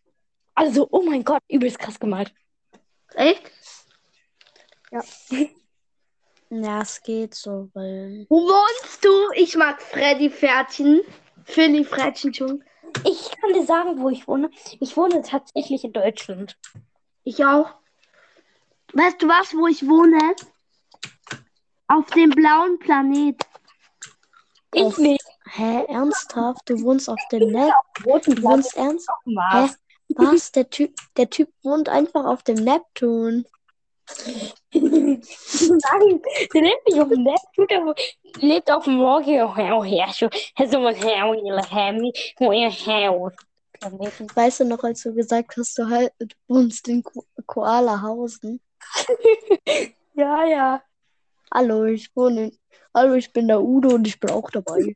Also, 0.56 0.88
oh 0.92 1.02
mein 1.02 1.24
Gott, 1.24 1.42
übelst 1.50 1.80
krass 1.80 2.00
gemalt. 2.00 2.34
Echt? 3.16 3.52
Ja, 6.52 6.82
es 6.82 7.04
geht 7.04 7.36
so, 7.36 7.70
weil. 7.74 8.26
Wo 8.28 8.38
wohnst 8.42 9.06
du? 9.06 9.10
Ich 9.36 9.56
mag 9.56 9.80
Freddy 9.82 10.32
Pferdchen. 10.32 11.02
Philly 11.44 11.86
Pferdchen 11.86 12.34
schon. 12.34 12.64
Ich 13.06 13.30
kann 13.40 13.54
dir 13.54 13.66
sagen, 13.66 14.02
wo 14.02 14.10
ich 14.10 14.28
wohne. 14.28 14.50
Ich 14.80 14.98
wohne 14.98 15.22
tatsächlich 15.22 15.84
in 15.84 15.94
Deutschland. 15.94 16.58
Ich 17.24 17.46
auch. 17.46 17.76
Weißt 18.93 19.21
du 19.21 19.28
was, 19.28 19.54
wo 19.54 19.67
ich 19.67 19.88
wohne? 19.88 20.36
Auf 21.88 22.06
dem 22.12 22.30
blauen 22.32 22.80
Planet. 22.80 23.36
Ich 24.73 24.84
Auf- 24.84 24.97
nicht. 24.97 25.23
Hä, 25.52 25.86
ernsthaft? 25.88 26.69
Du 26.69 26.82
wohnst 26.82 27.10
auf 27.10 27.19
dem? 27.32 27.56
Roten 28.06 28.36
Du 28.36 28.43
wohnst 28.43 28.75
ernst? 28.78 29.10
Hä? 29.25 29.69
Was? 30.15 30.52
Der 30.52 30.69
Typ, 30.69 30.95
der 31.17 31.30
Typ 31.30 31.49
wohnt 31.63 31.89
einfach 31.89 32.25
auf 32.25 32.43
dem 32.43 32.63
Neptun. 32.63 33.45
Nein, 34.73 36.21
der 36.54 36.62
lebt 36.62 36.88
nicht 36.88 36.99
auf 36.99 37.10
dem 37.10 37.23
Neptun, 37.23 37.67
der 37.69 37.95
lebt 38.38 38.71
auf 38.71 38.86
dem 38.86 38.95
Morgen. 38.95 39.41
Oh, 39.41 39.54
oh, 39.56 39.84
Herr. 39.84 40.12
Planeten. 43.73 44.28
Weißt 44.36 44.60
du 44.60 44.65
noch, 44.65 44.84
als 44.84 45.04
du 45.04 45.13
gesagt 45.13 45.56
hast, 45.58 45.78
du, 45.78 45.88
halt, 45.89 46.12
du 46.19 46.28
wohnst 46.47 46.88
in 46.88 47.04
Ko 47.04 47.23
Koalahausen? 47.45 48.60
Ja, 50.13 50.44
ja. 50.44 50.84
Hallo, 51.54 51.86
ich 51.86 52.13
wohne. 52.13 52.52
Hallo, 52.94 53.13
ich 53.13 53.32
bin 53.32 53.48
der 53.48 53.62
Udo 53.62 53.96
und 53.96 54.06
ich 54.06 54.20
bin 54.20 54.32
auch 54.32 54.50
dabei. 54.52 54.96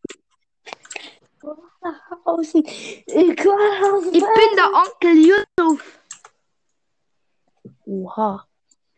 Außen. 2.26 2.62
Koalahausen. 2.62 4.13
Ich 4.13 4.22
bin 4.22 4.56
der 4.58 4.69
Onkel 4.74 5.46
Yusuf. 5.58 6.00
Oha. 7.86 8.46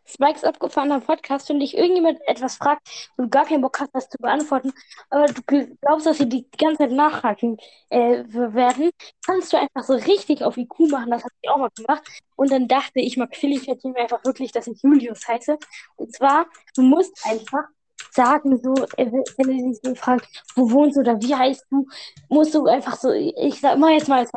Spikes 0.07 0.43
abgefahrener 0.43 0.99
Podcast, 0.99 1.49
wenn 1.49 1.59
dich 1.59 1.75
irgendjemand 1.77 2.19
etwas 2.27 2.57
fragt 2.57 2.87
und 3.17 3.25
du 3.25 3.29
gar 3.29 3.45
keinen 3.45 3.61
Bock 3.61 3.79
hast, 3.79 3.93
das 3.93 4.09
zu 4.09 4.17
beantworten, 4.19 4.71
aber 5.09 5.25
du 5.25 5.41
glaubst, 5.81 6.05
dass 6.05 6.17
sie 6.17 6.29
die 6.29 6.47
ganze 6.57 6.79
Zeit 6.79 6.91
nachhaken 6.91 7.57
äh, 7.89 8.23
werden, 8.29 8.91
kannst 9.25 9.53
du 9.53 9.57
einfach 9.57 9.83
so 9.83 9.93
richtig 9.93 10.43
auf 10.43 10.57
IQ 10.57 10.91
machen. 10.91 11.11
Das 11.11 11.23
habe 11.23 11.33
ich 11.41 11.49
auch 11.49 11.57
mal 11.57 11.69
gemacht. 11.75 12.03
Und 12.35 12.51
dann 12.51 12.67
dachte 12.67 12.99
ich, 12.99 13.17
mag 13.17 13.35
Philly 13.35 13.59
mir 13.65 13.97
einfach 13.97 14.23
wirklich, 14.25 14.51
dass 14.51 14.67
ich 14.67 14.81
Julius 14.81 15.27
heiße. 15.27 15.57
Und 15.95 16.13
zwar, 16.13 16.47
du 16.75 16.81
musst 16.81 17.25
einfach 17.25 17.63
sagen, 18.11 18.59
so, 18.61 18.73
äh, 18.97 19.11
wenn 19.37 19.47
du 19.47 19.69
dich 19.69 19.79
so 19.83 19.95
fragst, 19.95 20.43
wo 20.55 20.69
wohnst 20.71 20.97
du 20.97 21.01
oder 21.01 21.21
wie 21.21 21.35
heißt 21.35 21.65
du, 21.69 21.85
musst 22.29 22.53
du 22.53 22.65
einfach 22.67 22.97
so, 22.97 23.11
ich 23.11 23.59
sag 23.59 23.77
mal 23.77 23.93
jetzt 23.93 24.07
mal, 24.07 24.27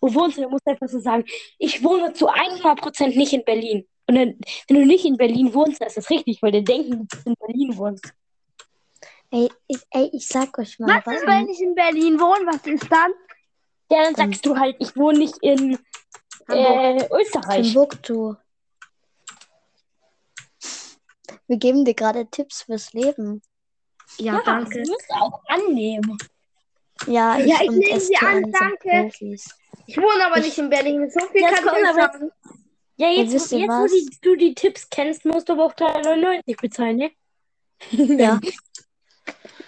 wo 0.00 0.14
wohnst 0.14 0.36
du, 0.36 0.42
dann 0.42 0.50
musst 0.50 0.66
du 0.66 0.70
einfach 0.70 0.88
so 0.88 1.00
sagen, 1.00 1.24
ich 1.58 1.82
wohne 1.82 2.12
zu 2.12 2.28
100% 2.28 3.16
nicht 3.16 3.32
in 3.32 3.44
Berlin. 3.44 3.86
Und 4.06 4.16
dann, 4.16 4.38
wenn 4.68 4.76
du 4.76 4.86
nicht 4.86 5.04
in 5.04 5.16
Berlin 5.16 5.52
wohnst, 5.54 5.80
dann 5.80 5.88
ist 5.88 5.96
das 5.96 6.10
richtig, 6.10 6.42
weil 6.42 6.52
die 6.52 6.62
denken, 6.64 7.08
dass 7.08 7.24
du 7.24 7.30
in 7.30 7.36
Berlin 7.36 7.76
wohnst. 7.76 8.12
Ey, 9.30 9.48
ich, 9.66 9.78
ey, 9.90 10.10
ich 10.12 10.28
sag 10.28 10.56
euch 10.58 10.78
mal 10.78 11.02
Was 11.04 11.16
ist, 11.16 11.26
wenn 11.26 11.48
ich 11.48 11.60
in 11.60 11.74
Berlin 11.74 12.20
wohne? 12.20 12.46
Was 12.46 12.66
ist 12.66 12.90
dann? 12.90 13.12
Ja, 13.90 14.04
dann 14.04 14.14
sagst 14.14 14.44
du 14.46 14.56
halt, 14.56 14.76
ich 14.78 14.94
wohne 14.96 15.18
nicht 15.18 15.36
in 15.40 15.78
äh, 16.48 17.08
Österreich. 17.12 17.72
Timbuktu. 17.72 18.34
Wir 21.46 21.56
geben 21.58 21.84
dir 21.84 21.94
gerade 21.94 22.26
Tipps 22.30 22.62
fürs 22.62 22.92
Leben. 22.92 23.42
Ja, 24.18 24.34
Ja, 24.34 24.42
danke. 24.44 24.78
das 24.80 24.88
musst 24.88 25.10
du 25.10 25.14
auch 25.14 25.42
annehmen. 25.48 26.16
Ja, 27.06 27.36
Ja, 27.38 27.56
ich 27.62 27.68
und 27.68 27.78
nehme 27.78 28.00
sie 28.00 28.16
an, 28.16 28.52
danke. 28.52 29.10
Profis. 29.10 29.48
Ich 29.86 29.96
wohne 29.96 30.26
aber 30.26 30.40
nicht 30.40 30.56
in 30.56 30.70
Berlin. 30.70 31.10
So 31.10 31.20
viel 31.26 31.42
Ja, 31.42 31.50
kann 31.50 31.76
ich 31.82 31.94
sagen. 31.94 32.30
Ja, 32.96 33.08
Ja, 33.10 33.22
jetzt, 33.22 33.52
ihr 33.52 33.58
jetzt 33.60 33.70
wo 33.70 33.86
die, 33.86 34.18
du 34.22 34.36
die 34.36 34.54
Tipps 34.54 34.88
kennst, 34.88 35.24
musst 35.24 35.48
du 35.48 35.54
aber 35.54 35.64
auch 35.66 35.74
3,99 35.74 36.60
bezahlen, 36.60 36.96
ne? 36.96 37.10
Ja. 37.90 38.40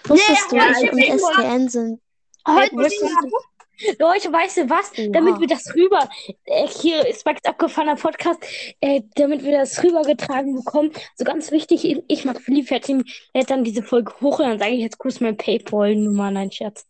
Wusstest 0.06 0.52
aber 0.52 0.60
du, 0.60 0.86
hab 0.86 0.92
immer- 0.92 1.18
STN 1.32 1.68
sind. 1.68 2.00
Heute 2.46 2.76
Leute, 3.98 4.32
weißt 4.32 4.56
du 4.58 4.70
was? 4.70 4.90
Damit 5.10 5.38
wir 5.38 5.46
das 5.48 5.74
rüber, 5.74 6.08
äh, 6.44 6.66
hier 6.66 7.06
ist 7.06 7.20
Spikes 7.20 7.44
abgefahrener 7.44 7.96
Podcast, 7.96 8.38
äh, 8.80 9.02
damit 9.16 9.42
wir 9.44 9.52
das 9.58 9.82
rübergetragen 9.82 10.54
bekommen. 10.54 10.92
So 11.16 11.24
ganz 11.24 11.50
wichtig, 11.50 11.84
ich- 11.84 12.02
ich 12.08 12.24
mag 12.24 12.40
Philipp 12.40 12.68
Fertin, 12.68 13.04
lädt 13.34 13.50
dann 13.50 13.64
diese 13.64 13.82
Folge 13.82 14.12
hoch 14.22 14.38
und 14.38 14.46
dann 14.46 14.58
sage 14.58 14.70
ich 14.72 14.80
jetzt 14.80 14.96
kurz 14.98 15.20
mein 15.20 15.36
Paypal-Nummer, 15.36 16.30
nein, 16.30 16.50
Scherz. 16.50 16.86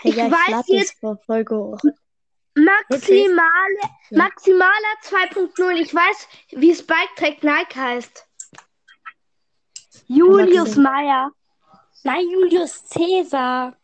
Hey, 0.00 0.12
Ich 0.12 0.16
ja, 0.16 0.26
ich 0.26 0.32
weiß 0.32 0.64
jetzt- 0.68 1.00
vor 1.00 1.18
Folge 1.26 1.56
hoch. 1.56 1.80
Maximale, 2.54 3.82
Ja. 4.10 4.18
Maximaler 4.18 4.94
2.0. 5.02 5.80
Ich 5.80 5.94
weiß, 5.94 6.28
wie 6.50 6.74
Spike 6.74 7.14
Track 7.16 7.42
Nike 7.42 7.74
heißt. 7.76 8.26
Julius 10.06 10.76
Meyer. 10.76 11.30
Nein, 12.04 12.28
Julius 12.30 12.82
Caesar. 12.92 13.76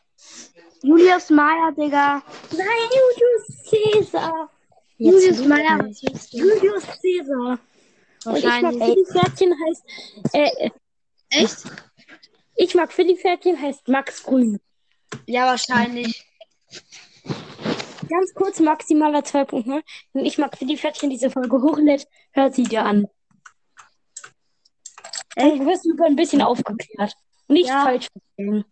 Julius 0.83 1.31
Meyer, 1.31 1.72
Digga. 1.72 2.22
Nein, 2.52 2.90
Julius 2.90 3.70
Caesar. 3.70 4.50
Jetzt 4.98 5.24
Julius 5.24 5.46
Meyer? 5.46 5.90
Julius 6.31 6.85
Caesar. 7.00 7.59
Und 8.24 8.37
ich 8.37 8.44
mag 8.44 8.62
Wahrscheinlich. 8.62 9.09
Pferdchen 9.09 9.54
heißt, 9.66 9.85
äh, 10.35 10.66
äh, 10.66 10.70
Echt? 11.31 11.59
ich 12.57 12.74
mag 12.74 12.92
Pferdchen 12.92 13.61
heißt 13.61 13.88
Max 13.88 14.22
Grün. 14.22 14.61
Ja, 15.26 15.46
wahrscheinlich. 15.46 16.24
Ganz 18.08 18.34
kurz, 18.34 18.60
maximaler 18.60 19.20
2.0. 19.20 19.82
Wenn 20.12 20.24
ich 20.24 20.38
mag 20.38 20.56
Philipp 20.56 20.80
Pferdchen 20.80 21.10
diese 21.10 21.30
Folge 21.30 21.60
hochlädt, 21.62 22.06
hört 22.32 22.54
sie 22.54 22.64
dir 22.64 22.84
an. 22.84 23.06
Dann 25.36 25.66
wirst 25.66 25.84
du 25.84 26.02
ein 26.02 26.16
bisschen 26.16 26.42
aufgeklärt. 26.42 27.12
Nicht 27.48 27.68
Ja. 27.68 27.84
falsch 27.84 28.08
verstehen. 28.12 28.64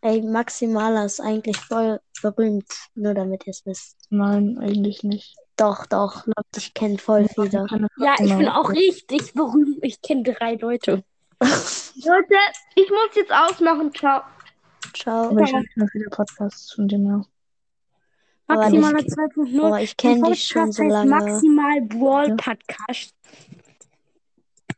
Ey, 0.00 0.22
Maximala 0.22 1.04
ist 1.04 1.20
eigentlich 1.20 1.56
voll 1.56 1.98
berühmt, 2.22 2.70
nur 2.94 3.14
damit 3.14 3.46
ihr 3.46 3.50
es 3.50 3.64
wisst. 3.64 3.96
Nein, 4.10 4.58
eigentlich 4.58 5.02
nicht. 5.02 5.34
Doch, 5.56 5.86
doch. 5.86 6.24
Ich 6.56 6.74
kenne 6.74 6.98
voll 6.98 7.28
viele. 7.28 7.66
Ja, 7.98 8.14
ich 8.18 8.36
bin 8.36 8.48
auch 8.48 8.70
richtig 8.70 9.34
berühmt. 9.34 9.78
Ich 9.82 10.00
kenne 10.02 10.22
drei 10.22 10.54
Leute. 10.54 11.04
Leute, 11.40 12.34
ich 12.74 12.90
muss 12.90 13.14
jetzt 13.14 13.32
ausmachen. 13.32 13.92
Ciao. 13.94 14.22
Ciao. 14.94 15.30
Aber 15.30 15.42
ich 15.42 15.52
immer 15.52 15.88
viele 15.90 16.08
Podcasts 16.10 16.72
von 16.72 16.86
dem 16.88 17.06
her. 17.06 17.24
Maximaler 18.46 18.96
nicht- 18.96 19.10
2.0. 19.10 19.60
Boah, 19.60 19.78
ich 19.80 19.96
kenne 19.96 20.28
dich 20.30 20.44
schon 20.44 20.70
so 20.72 20.82
heißt 20.82 20.92
lange. 20.92 21.10
Maximal 21.10 21.80
Brawl 21.82 22.36
Podcast. 22.36 23.14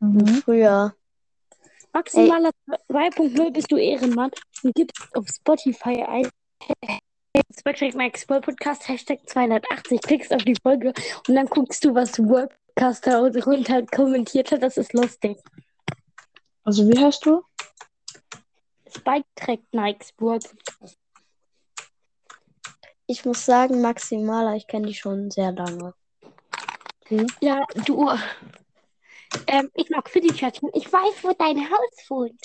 Mhm. 0.01 0.27
Früher. 0.45 0.95
Maximaler 1.93 2.51
2.0 2.91 3.51
bist 3.53 3.73
du 3.73 3.77
Ehrenmann 3.77 4.31
und 4.63 4.75
gibst 4.75 5.03
auf 5.17 5.27
Spotify 5.29 6.03
ein. 6.03 6.29
Hashtag 7.35 7.95
Max 7.95 8.27
Brawl 8.27 8.41
Podcast, 8.41 8.87
Hashtag 8.89 9.21
280, 9.29 10.01
klickst 10.03 10.33
auf 10.33 10.43
die 10.45 10.57
Folge 10.63 10.93
und 11.27 11.35
dann 11.35 11.47
guckst 11.47 11.85
du, 11.85 11.95
was 11.95 12.19
Worldcaster 12.19 13.21
runter 13.45 13.85
kommentiert 13.87 14.53
hat. 14.53 14.63
Das 14.63 14.77
ist 14.77 14.93
lustig. 14.93 15.39
Also 16.65 16.89
wie 16.89 16.99
heißt 16.99 17.25
du? 17.27 17.43
Spike 18.95 19.27
trägt 19.35 19.73
Nikes 19.75 20.13
Brawl 20.13 20.39
Podcast. 20.39 20.99
Ich 23.09 23.25
muss 23.25 23.45
sagen, 23.45 23.81
Maximala, 23.83 24.57
ich 24.57 24.67
kenne 24.67 24.89
dich 24.89 24.99
schon 24.99 25.31
sehr 25.31 25.53
lange. 25.53 25.95
Ja, 27.41 27.65
du. 27.85 28.11
Ähm, 29.47 29.71
ich 29.75 29.91
mag 29.91 30.09
Fiddle-Pferdchen. 30.11 30.71
Ich 30.75 30.93
weiß, 30.93 31.23
wo 31.23 31.33
dein 31.33 31.59
Haus 31.71 32.11
wohnt. 32.11 32.41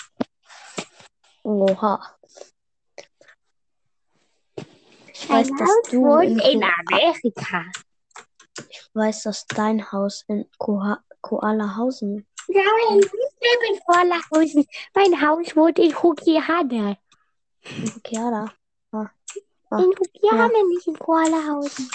Oha. 1.43 2.15
Ich 5.13 5.30
weiß, 5.30 5.47
Dein 5.47 5.58
dass 5.58 5.69
Haus 5.69 5.89
du 5.89 6.02
wohnt 6.02 6.24
in, 6.26 6.39
in 6.39 6.63
Amerika. 6.63 7.65
ich 8.69 8.89
weiß, 8.93 9.24
dass 9.24 9.45
dein 9.47 9.91
Haus 9.91 10.26
in 10.28 10.47
Koalahausen. 10.60 12.28
Nein, 12.47 13.00
ich 13.00 13.12
lebe 13.12 13.74
in 13.74 13.80
Vorlachhausen. 13.86 14.67
Mein 14.93 15.21
Haus 15.21 15.56
wohnt 15.56 15.80
in 15.80 15.95
Hokiane. 15.95 16.97
Okay, 17.97 18.17
ja, 19.72 19.78
da. 19.78 19.78
Ah, 19.78 19.84
In 19.84 19.92
Hokiane, 19.98 20.68
nicht 20.70 20.88
in 20.88 20.96
Vorlachhausen. 20.96 21.90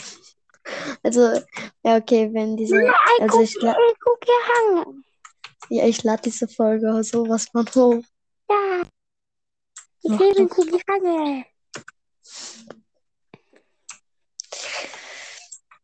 Also, 1.03 1.21
ja, 1.85 1.97
okay, 1.97 2.29
wenn 2.33 2.57
diese, 2.57 2.77
also 3.21 3.41
ich, 3.41 3.55
Hokiane. 3.57 5.03
ja, 5.71 5.87
ich 5.87 6.03
lade 6.03 6.23
diese 6.23 6.49
Folge 6.49 7.03
sowas 7.05 7.47
von 7.53 7.67
hoch. 7.75 8.03
Ja, 8.51 8.83
Ich 10.03 10.11
Mach 10.11 10.21
lebe 10.21 10.41
in 10.41 10.49
doch. 10.49 10.57
Kugelfange. 10.57 11.45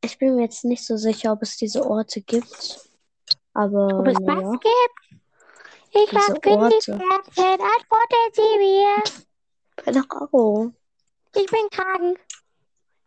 Ich 0.05 0.19
bin 0.19 0.35
mir 0.35 0.43
jetzt 0.43 0.65
nicht 0.65 0.85
so 0.85 0.97
sicher, 0.97 1.33
ob 1.33 1.43
es 1.43 1.57
diese 1.57 1.87
Orte 1.89 2.21
gibt. 2.23 2.81
Aber 3.55 3.99
Ob 4.01 4.07
es 4.09 4.17
was 4.17 4.61
gibt? 4.61 5.23
Ich 5.95 6.11
Diese 6.11 6.33
mag 6.33 6.43
Königsherzen. 6.43 7.05
Antwortet 7.39 8.35
sie 8.35 8.59
mir. 8.59 9.03
Keine 9.77 10.05
Ahnung. 10.11 10.75
Ich 11.35 11.47
bin 11.47 11.69
krank. 11.71 12.19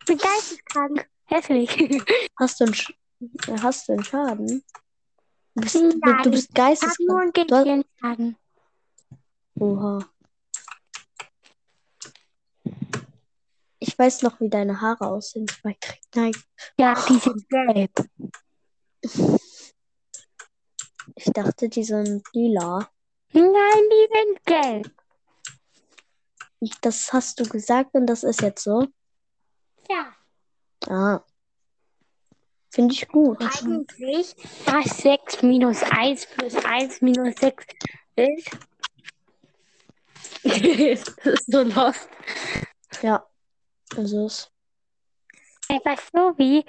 Ich 0.02 0.06
bin 0.06 0.18
geisteskrank. 0.18 1.10
Hässlich. 1.26 1.70
Hast 2.40 2.60
du 2.60 2.66
einen, 2.66 2.74
Sch 2.74 2.94
hast 3.62 3.88
du 3.88 3.94
einen 3.94 4.04
Schaden? 4.04 4.64
Du 5.56 5.62
bist, 5.62 5.76
du, 5.76 5.90
du 6.24 6.32
bist 6.32 6.50
Ich 6.54 6.60
hab 6.62 7.00
nur 7.00 7.32
geisteskrank. 7.32 7.38
ein 7.38 7.48
Du 7.48 7.56
hast, 7.56 7.64
Gehirnschaden. 7.64 8.38
oha. 9.60 10.10
Ich 13.80 13.98
weiß 13.98 14.24
noch, 14.24 14.40
wie 14.42 14.50
deine 14.50 14.82
Haare 14.82 15.08
aussehen. 15.08 15.48
Spike. 15.48 15.96
Nein. 16.16 16.32
Ja, 16.78 16.94
die 17.08 17.18
sind 17.20 17.48
gelb. 17.50 17.92
Ich 21.16 21.26
dachte, 21.34 21.70
die 21.70 21.84
sind 21.84 22.24
lila. 22.34 22.90
Nein, 23.32 23.84
die 23.92 24.08
sind 24.14 24.46
gelb. 24.46 24.92
Das 26.82 27.12
hast 27.14 27.40
du 27.40 27.48
gesagt 27.48 27.94
und 27.94 28.08
das 28.08 28.24
ist 28.24 28.42
jetzt 28.42 28.64
so. 28.64 28.88
Ja. 29.90 30.16
Ah. 30.88 31.24
Finde 32.70 32.94
ich 32.94 33.08
gut. 33.08 33.40
Eigentlich, 33.40 34.36
was 34.66 34.98
6 34.98 35.44
minus 35.44 35.82
1 35.84 36.28
plus 36.28 36.56
1 36.56 37.02
minus 37.02 37.36
6 37.38 37.66
ist. 38.16 38.52
das 40.44 41.08
ist 41.26 41.52
so 41.52 41.62
lost. 41.62 42.10
Ja. 43.02 43.26
Also 43.96 44.26
ist. 44.26 44.52
Etwas 45.70 46.00
so 46.14 46.38
wie, 46.38 46.66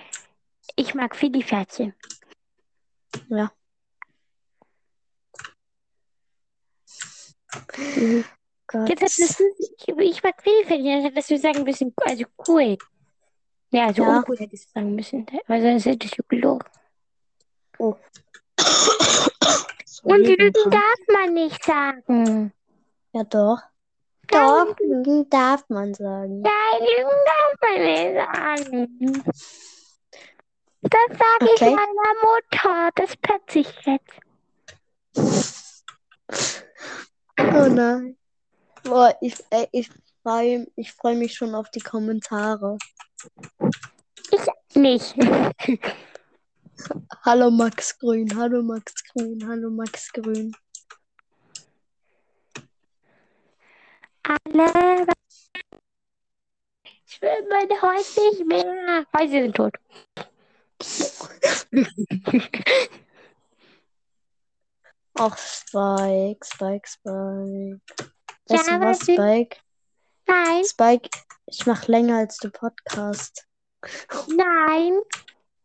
ich 0.77 0.95
mag 0.95 1.17
Fidi-Pferdchen. 1.17 1.95
Ja. 3.29 3.53
Gott. 8.69 8.89
Jetzt 8.89 9.03
hättest 9.03 9.41
du, 9.41 9.45
ich, 9.59 9.89
ich 9.89 10.23
mag 10.23 10.43
Fidi-Pferdchen, 10.43 10.85
dann 10.85 11.03
hättest 11.03 11.31
du 11.31 11.39
sagen 11.39 11.63
müssen, 11.65 11.95
also 12.05 12.25
cool. 12.49 12.77
Ja, 13.71 13.87
also 13.87 14.03
Ja. 14.03 14.19
uncool 14.19 14.37
hättest 14.39 14.67
du 14.67 14.71
sagen 14.73 14.95
müssen, 14.95 15.27
weil 15.47 15.63
sonst 15.63 15.87
hättest 15.87 16.19
du 16.19 16.23
gelogen. 16.29 16.67
Oh. 17.79 17.95
Und 20.05 20.19
Lügen 20.27 20.53
darf 20.71 21.01
man 21.13 21.35
nicht 21.35 21.65
sagen. 21.65 22.53
Ja, 23.13 23.25
doch. 23.25 23.59
Doch, 24.29 24.77
Lügen 24.81 25.29
darf 25.31 25.65
man 25.69 25.95
sagen. 25.95 26.43
Nein, 26.43 26.81
Lügen 26.81 27.11
darf 27.27 27.55
man 27.63 27.83
nicht 27.83 28.15
sagen. 28.15 29.25
Das 30.83 31.19
sage 31.19 31.51
ich 31.55 31.63
Okay. 31.63 31.75
meiner 31.75 32.15
Mutter. 32.23 32.91
Das 32.95 33.17
petze 33.17 33.59
ich 33.61 33.73
jetzt. 33.85 34.21
Oh 37.39 37.69
nein. 37.69 38.17
Boah, 38.87 39.17
ich, 39.21 39.35
ey, 39.51 39.69
ich 39.73 39.91
freue 40.23 40.67
ich 40.77 40.93
freu 40.93 41.17
mich 41.17 41.35
schon 41.35 41.57
auf 41.57 41.69
die 41.71 41.81
Kommentare. 41.81 42.79
Nicht. 44.75 45.17
Hallo 47.25 47.51
Max 47.51 47.99
Grün, 47.99 48.37
hallo 48.37 48.63
Max 48.63 49.03
Grün, 49.05 49.45
hallo 49.49 49.71
Max 49.71 50.13
Grün. 50.13 50.53
Alle. 54.23 55.07
Ich 57.07 57.21
will 57.21 57.49
meine 57.49 57.83
Häuser 57.83 58.31
nicht 58.31 58.47
mehr. 58.47 59.07
Häuser 59.17 59.43
sind 59.43 59.57
tot. 59.57 59.75
Ach, 65.19 65.39
Spike, 65.39 66.45
Spike, 66.45 66.87
Spike. 66.87 68.16
Ja, 68.49 68.59
Weißt 68.59 68.69
du 68.69 68.73
aber 68.75 68.87
was, 68.87 69.01
Spike? 69.01 69.57
Nein, 70.27 70.65
Spike, 70.65 71.11
ich 71.47 71.67
mach 71.67 71.87
länger 71.89 72.19
als 72.19 72.39
du 72.39 72.51
Podcast. 72.51 73.47
nein. 74.29 75.01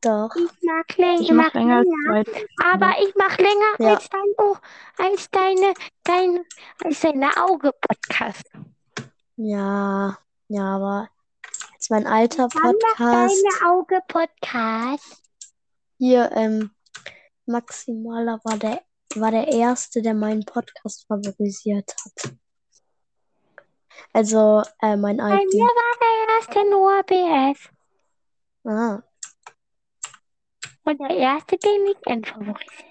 Doch. 0.04 0.36
Ich 0.36 0.64
mag 0.64 0.98
länger. 0.98 1.22
Ich 1.22 1.32
mache 1.32 1.58
länger 1.60 1.78
als 1.78 1.88
zwei. 2.28 2.46
Aber 2.66 2.96
ich 3.04 3.16
mache 3.16 3.42
länger 3.42 3.76
Ja. 3.78 3.94
als 3.94 4.10
dein 4.10 4.34
oh, 4.40 4.56
als 4.98 5.30
deine, 5.30 5.74
dein, 6.04 6.44
als 6.84 7.00
deine 7.02 7.30
Auge-Podcast. 7.38 8.50
Ja, 9.36 10.18
ja, 10.48 10.64
aber 10.76 11.08
jetzt 11.74 11.92
mein 11.92 12.08
alter 12.08 12.48
Podcast. 12.48 13.00
deine 13.00 13.72
Auge-Podcast? 13.72 15.22
Hier, 16.00 16.32
ähm, 16.34 16.72
Maximaler 17.46 18.40
war 18.44 18.58
der, 18.58 18.82
war 19.16 19.30
der 19.30 19.48
erste, 19.50 20.02
der 20.02 20.16
meinen 20.16 20.46
Podcast 20.46 21.06
favorisiert 21.08 21.94
hat. 22.04 22.34
Also, 24.14 24.64
äh, 24.82 24.96
mein 24.98 25.18
Bei 25.18 25.24
alten. 25.24 25.48
mir 25.58 25.66
war 25.66 25.98
der 26.02 26.36
erste 26.36 26.70
nur 26.70 27.04
BS. 27.04 27.70
Ah, 28.64 29.02
Und 30.84 31.00
der 31.00 31.18
erste, 31.18 31.58
den 31.58 31.88
ich 31.88 32.08
entfavorisiert. 32.08 32.86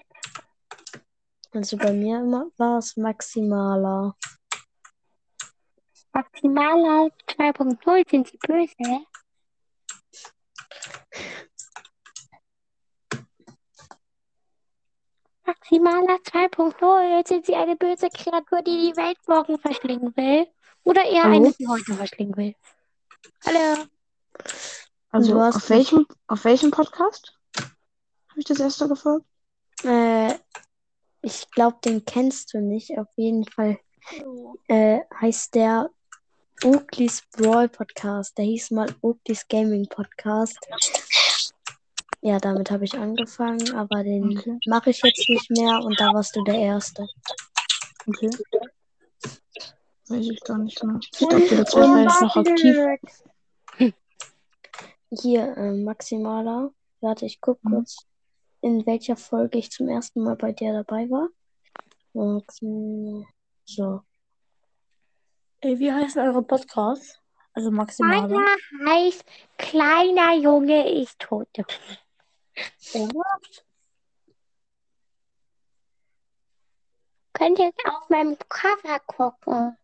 also 1.53 1.77
bei 1.77 1.91
mir 1.93 2.19
war 2.57 2.77
es 2.79 2.97
Maximaler. 2.97 4.15
Maximaler 6.13 7.09
2.0 7.27 8.09
sind 8.09 8.27
sie 8.27 8.37
böse. 8.37 9.05
Maximaler 15.45 16.17
2.0, 16.23 17.17
jetzt 17.17 17.29
sind 17.29 17.45
sie 17.45 17.55
eine 17.55 17.75
böse 17.75 18.09
Kreatur, 18.09 18.61
die 18.61 18.91
die 18.91 18.97
Welt 18.97 19.17
morgen 19.27 19.57
verschlingen 19.59 20.15
will. 20.15 20.47
Oder 20.83 21.03
eher 21.05 21.23
Hallo? 21.23 21.35
eine, 21.35 21.53
die 21.53 21.67
heute 21.67 21.93
verschlingen 21.93 22.35
will. 22.37 22.55
Hallo. 23.45 23.85
Also 25.11 25.39
auf 25.39 25.69
welchem, 25.69 26.05
auf 26.27 26.43
welchem 26.45 26.71
Podcast? 26.71 27.37
Habe 27.57 28.39
ich 28.39 28.45
das 28.45 28.59
erste 28.59 28.87
gefolgt? 28.87 29.25
Äh, 29.83 30.35
ich 31.21 31.49
glaube, 31.51 31.77
den 31.83 32.03
kennst 32.05 32.53
du 32.53 32.59
nicht. 32.61 32.97
Auf 32.97 33.07
jeden 33.15 33.45
Fall 33.45 33.77
äh, 34.67 34.99
heißt 35.19 35.53
der 35.55 35.89
Oakley's 36.63 37.23
Brawl 37.33 37.67
Podcast. 37.69 38.37
Der 38.37 38.45
hieß 38.45 38.71
mal 38.71 38.87
Oakley's 39.01 39.47
Gaming 39.47 39.87
Podcast. 39.87 40.57
Ja, 42.21 42.37
damit 42.39 42.69
habe 42.71 42.85
ich 42.85 42.93
angefangen, 42.93 43.75
aber 43.75 44.03
den 44.03 44.37
Okay. 44.37 44.59
mache 44.67 44.91
ich 44.91 45.01
jetzt 45.03 45.27
nicht 45.27 45.49
mehr 45.51 45.79
und 45.83 45.99
da 45.99 46.13
warst 46.13 46.35
du 46.35 46.43
der 46.43 46.55
Erste. 46.55 47.07
Okay. 48.07 48.29
Weiß 50.11 50.27
ich 50.29 50.41
gar 50.41 50.57
nicht 50.57 50.83
mehr. 50.83 50.99
Ich 51.01 51.09
dachte, 51.11 51.39
der 51.47 51.65
war 51.73 51.99
jetzt 52.01 52.21
noch 52.21 52.35
aktiv. 52.35 53.95
Hier, 55.11 55.57
äh, 55.57 55.71
Maximaler. 55.73 56.71
Warte, 57.01 57.25
ich 57.25 57.41
guck 57.41 57.63
Mhm. 57.63 57.69
kurz, 57.75 57.97
in 58.61 58.85
welcher 58.85 59.17
Folge 59.17 59.57
ich 59.57 59.71
zum 59.71 59.89
ersten 59.89 60.23
Mal 60.23 60.35
bei 60.35 60.51
dir 60.51 60.73
dabei 60.73 61.09
war. 61.09 61.29
Maxim- 62.13 63.25
So. 63.65 64.01
Ey, 65.61 65.77
wie 65.79 65.91
heißt 65.91 66.17
eure 66.17 66.41
Podcast? 66.43 67.21
Also 67.53 67.69
maximal. 67.71 68.27
Meiner 68.27 68.45
heißt 68.89 69.23
Kleiner 69.57 70.33
Junge 70.35 71.01
ist 71.01 71.19
tot. 71.19 71.47
Könnt 77.33 77.59
ihr 77.59 77.71
auf 77.85 78.09
meinem 78.09 78.37
Cover 78.49 78.99
gucken. 79.07 79.77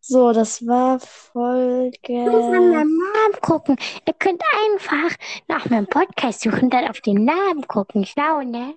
So, 0.00 0.32
das 0.32 0.66
war 0.66 0.98
Nach 0.98 1.06
Folge. 1.06 2.12
meinem 2.12 2.98
Namen 2.98 3.40
gucken. 3.40 3.76
Ihr 4.06 4.12
könnt 4.12 4.42
einfach 4.66 5.16
nach 5.48 5.70
meinem 5.70 5.86
Podcast 5.86 6.42
suchen, 6.42 6.68
dann 6.68 6.88
auf 6.88 7.00
den 7.00 7.24
Namen 7.24 7.66
gucken. 7.66 8.04
Schlau, 8.04 8.42
ne? 8.42 8.74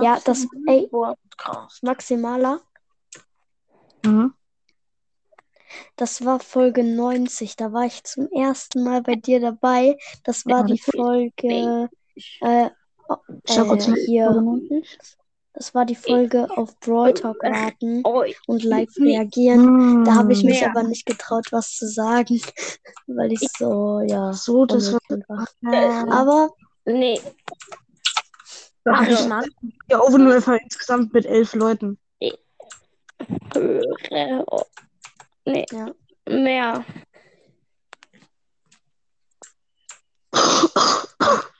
Ja, 0.00 0.20
das, 0.24 0.46
ey. 0.68 0.88
Maximaler. 1.82 2.60
Mhm. 4.04 4.32
Das 5.96 6.24
war 6.24 6.38
Folge 6.38 6.84
90. 6.84 7.56
Da 7.56 7.72
war 7.72 7.86
ich 7.86 8.04
zum 8.04 8.28
ersten 8.30 8.84
Mal 8.84 9.02
bei 9.02 9.16
dir 9.16 9.40
dabei. 9.40 9.96
Das 10.22 10.46
war 10.46 10.60
Ja, 10.60 10.62
die 10.66 10.78
Folge. 10.78 11.88
Äh, 12.40 12.70
oh, 13.08 13.16
äh, 13.44 13.50
nach. 13.88 13.96
hier. 14.06 14.30
Folge 15.54 15.62
90. 15.62 15.64
Das 15.64 15.74
war 15.74 15.84
die 15.84 15.94
Folge 15.94 16.48
auf 16.56 16.78
Brawl 16.80 17.14
Talk 17.14 17.42
warten 17.42 18.02
Oh, 18.04 18.24
und 18.46 18.62
live 18.64 18.94
reagieren. 18.98 20.04
Da 20.04 20.14
habe 20.16 20.32
ich 20.32 20.42
mich 20.44 20.60
Ja. 20.60 20.70
aber 20.70 20.82
nicht 20.82 21.06
getraut, 21.06 21.46
was 21.52 21.76
zu 21.76 21.86
sagen, 21.88 22.40
weil 23.06 23.32
ich 23.32 23.48
so, 23.58 24.00
ja, 24.00 24.32
So, 24.32 24.66
das 24.66 24.92
war. 24.92 25.00
war. 25.28 26.12
Aber 26.12 26.50
nee. 26.84 27.20
Ach, 28.86 29.08
Ja. 29.08 29.26
Mann. 29.28 29.48
Ja, 29.88 30.00
Oven 30.00 30.30
einfach 30.30 30.58
insgesamt 30.62 31.14
mit 31.14 31.24
elf 31.26 31.54
Leuten. 31.54 31.98
Höre. 33.54 34.44
oh. 34.50 34.62
Nee. 35.46 35.64
Ja. 35.70 35.86
Mehr. 36.28 36.84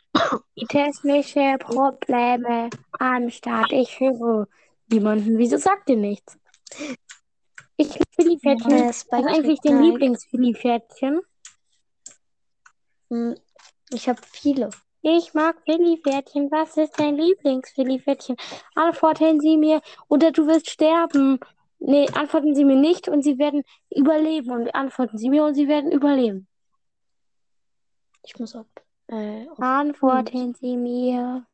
Die 0.57 0.67
technische 0.67 1.57
Probleme 1.59 2.71
am 2.99 3.29
Start. 3.31 3.73
Ich 3.73 3.99
höre 3.99 4.47
niemanden. 4.88 5.37
Wieso 5.38 5.57
sagt 5.57 5.90
ihr 5.90 5.97
nichts? 5.97 6.38
Ich 7.77 7.93
liebe 7.93 8.05
Philly-Pferdchen. 8.14 8.73
Äh, 8.73 8.88
Was 8.88 9.01
Spike 9.01 9.23
ist 9.23 9.35
eigentlich 9.37 9.61
dein 9.64 9.75
Night. 9.81 9.85
Lieblings-Philly-Pferdchen? 9.85 11.21
Hm, 13.11 13.35
Ich 13.90 14.09
habe 14.09 14.21
viele. 14.31 14.71
Ich 15.03 15.35
mag 15.35 15.57
Philly-Pferdchen. 15.64 16.51
Was 16.53 16.77
ist 16.77 16.99
dein 17.01 17.17
Lieblings-Philly-Pferdchen? 17.17 18.37
Antworten 18.77 19.40
Sie 19.40 19.57
mir 19.57 19.83
oder 20.09 20.31
du 20.31 20.47
wirst 20.47 20.71
sterben. 20.71 21.40
Nee, 21.81 22.09
antworten 22.14 22.55
Sie 22.55 22.64
mir 22.64 22.77
nicht 22.77 23.09
und 23.09 23.23
Sie 23.23 23.38
werden 23.38 23.64
überleben. 23.90 24.53
Und 24.53 24.75
antworten 24.75 25.19
Sie 25.19 25.29
mir 25.29 25.45
und 25.45 25.55
Sie 25.55 25.67
werden 25.67 25.90
überleben. 25.90 26.47
Ich 28.23 28.38
muss 28.38 28.55
ab. 28.55 28.69
Äh, 29.09 29.47
Antworten 29.59 30.55
Sie 30.55 30.77
mir. 30.77 31.47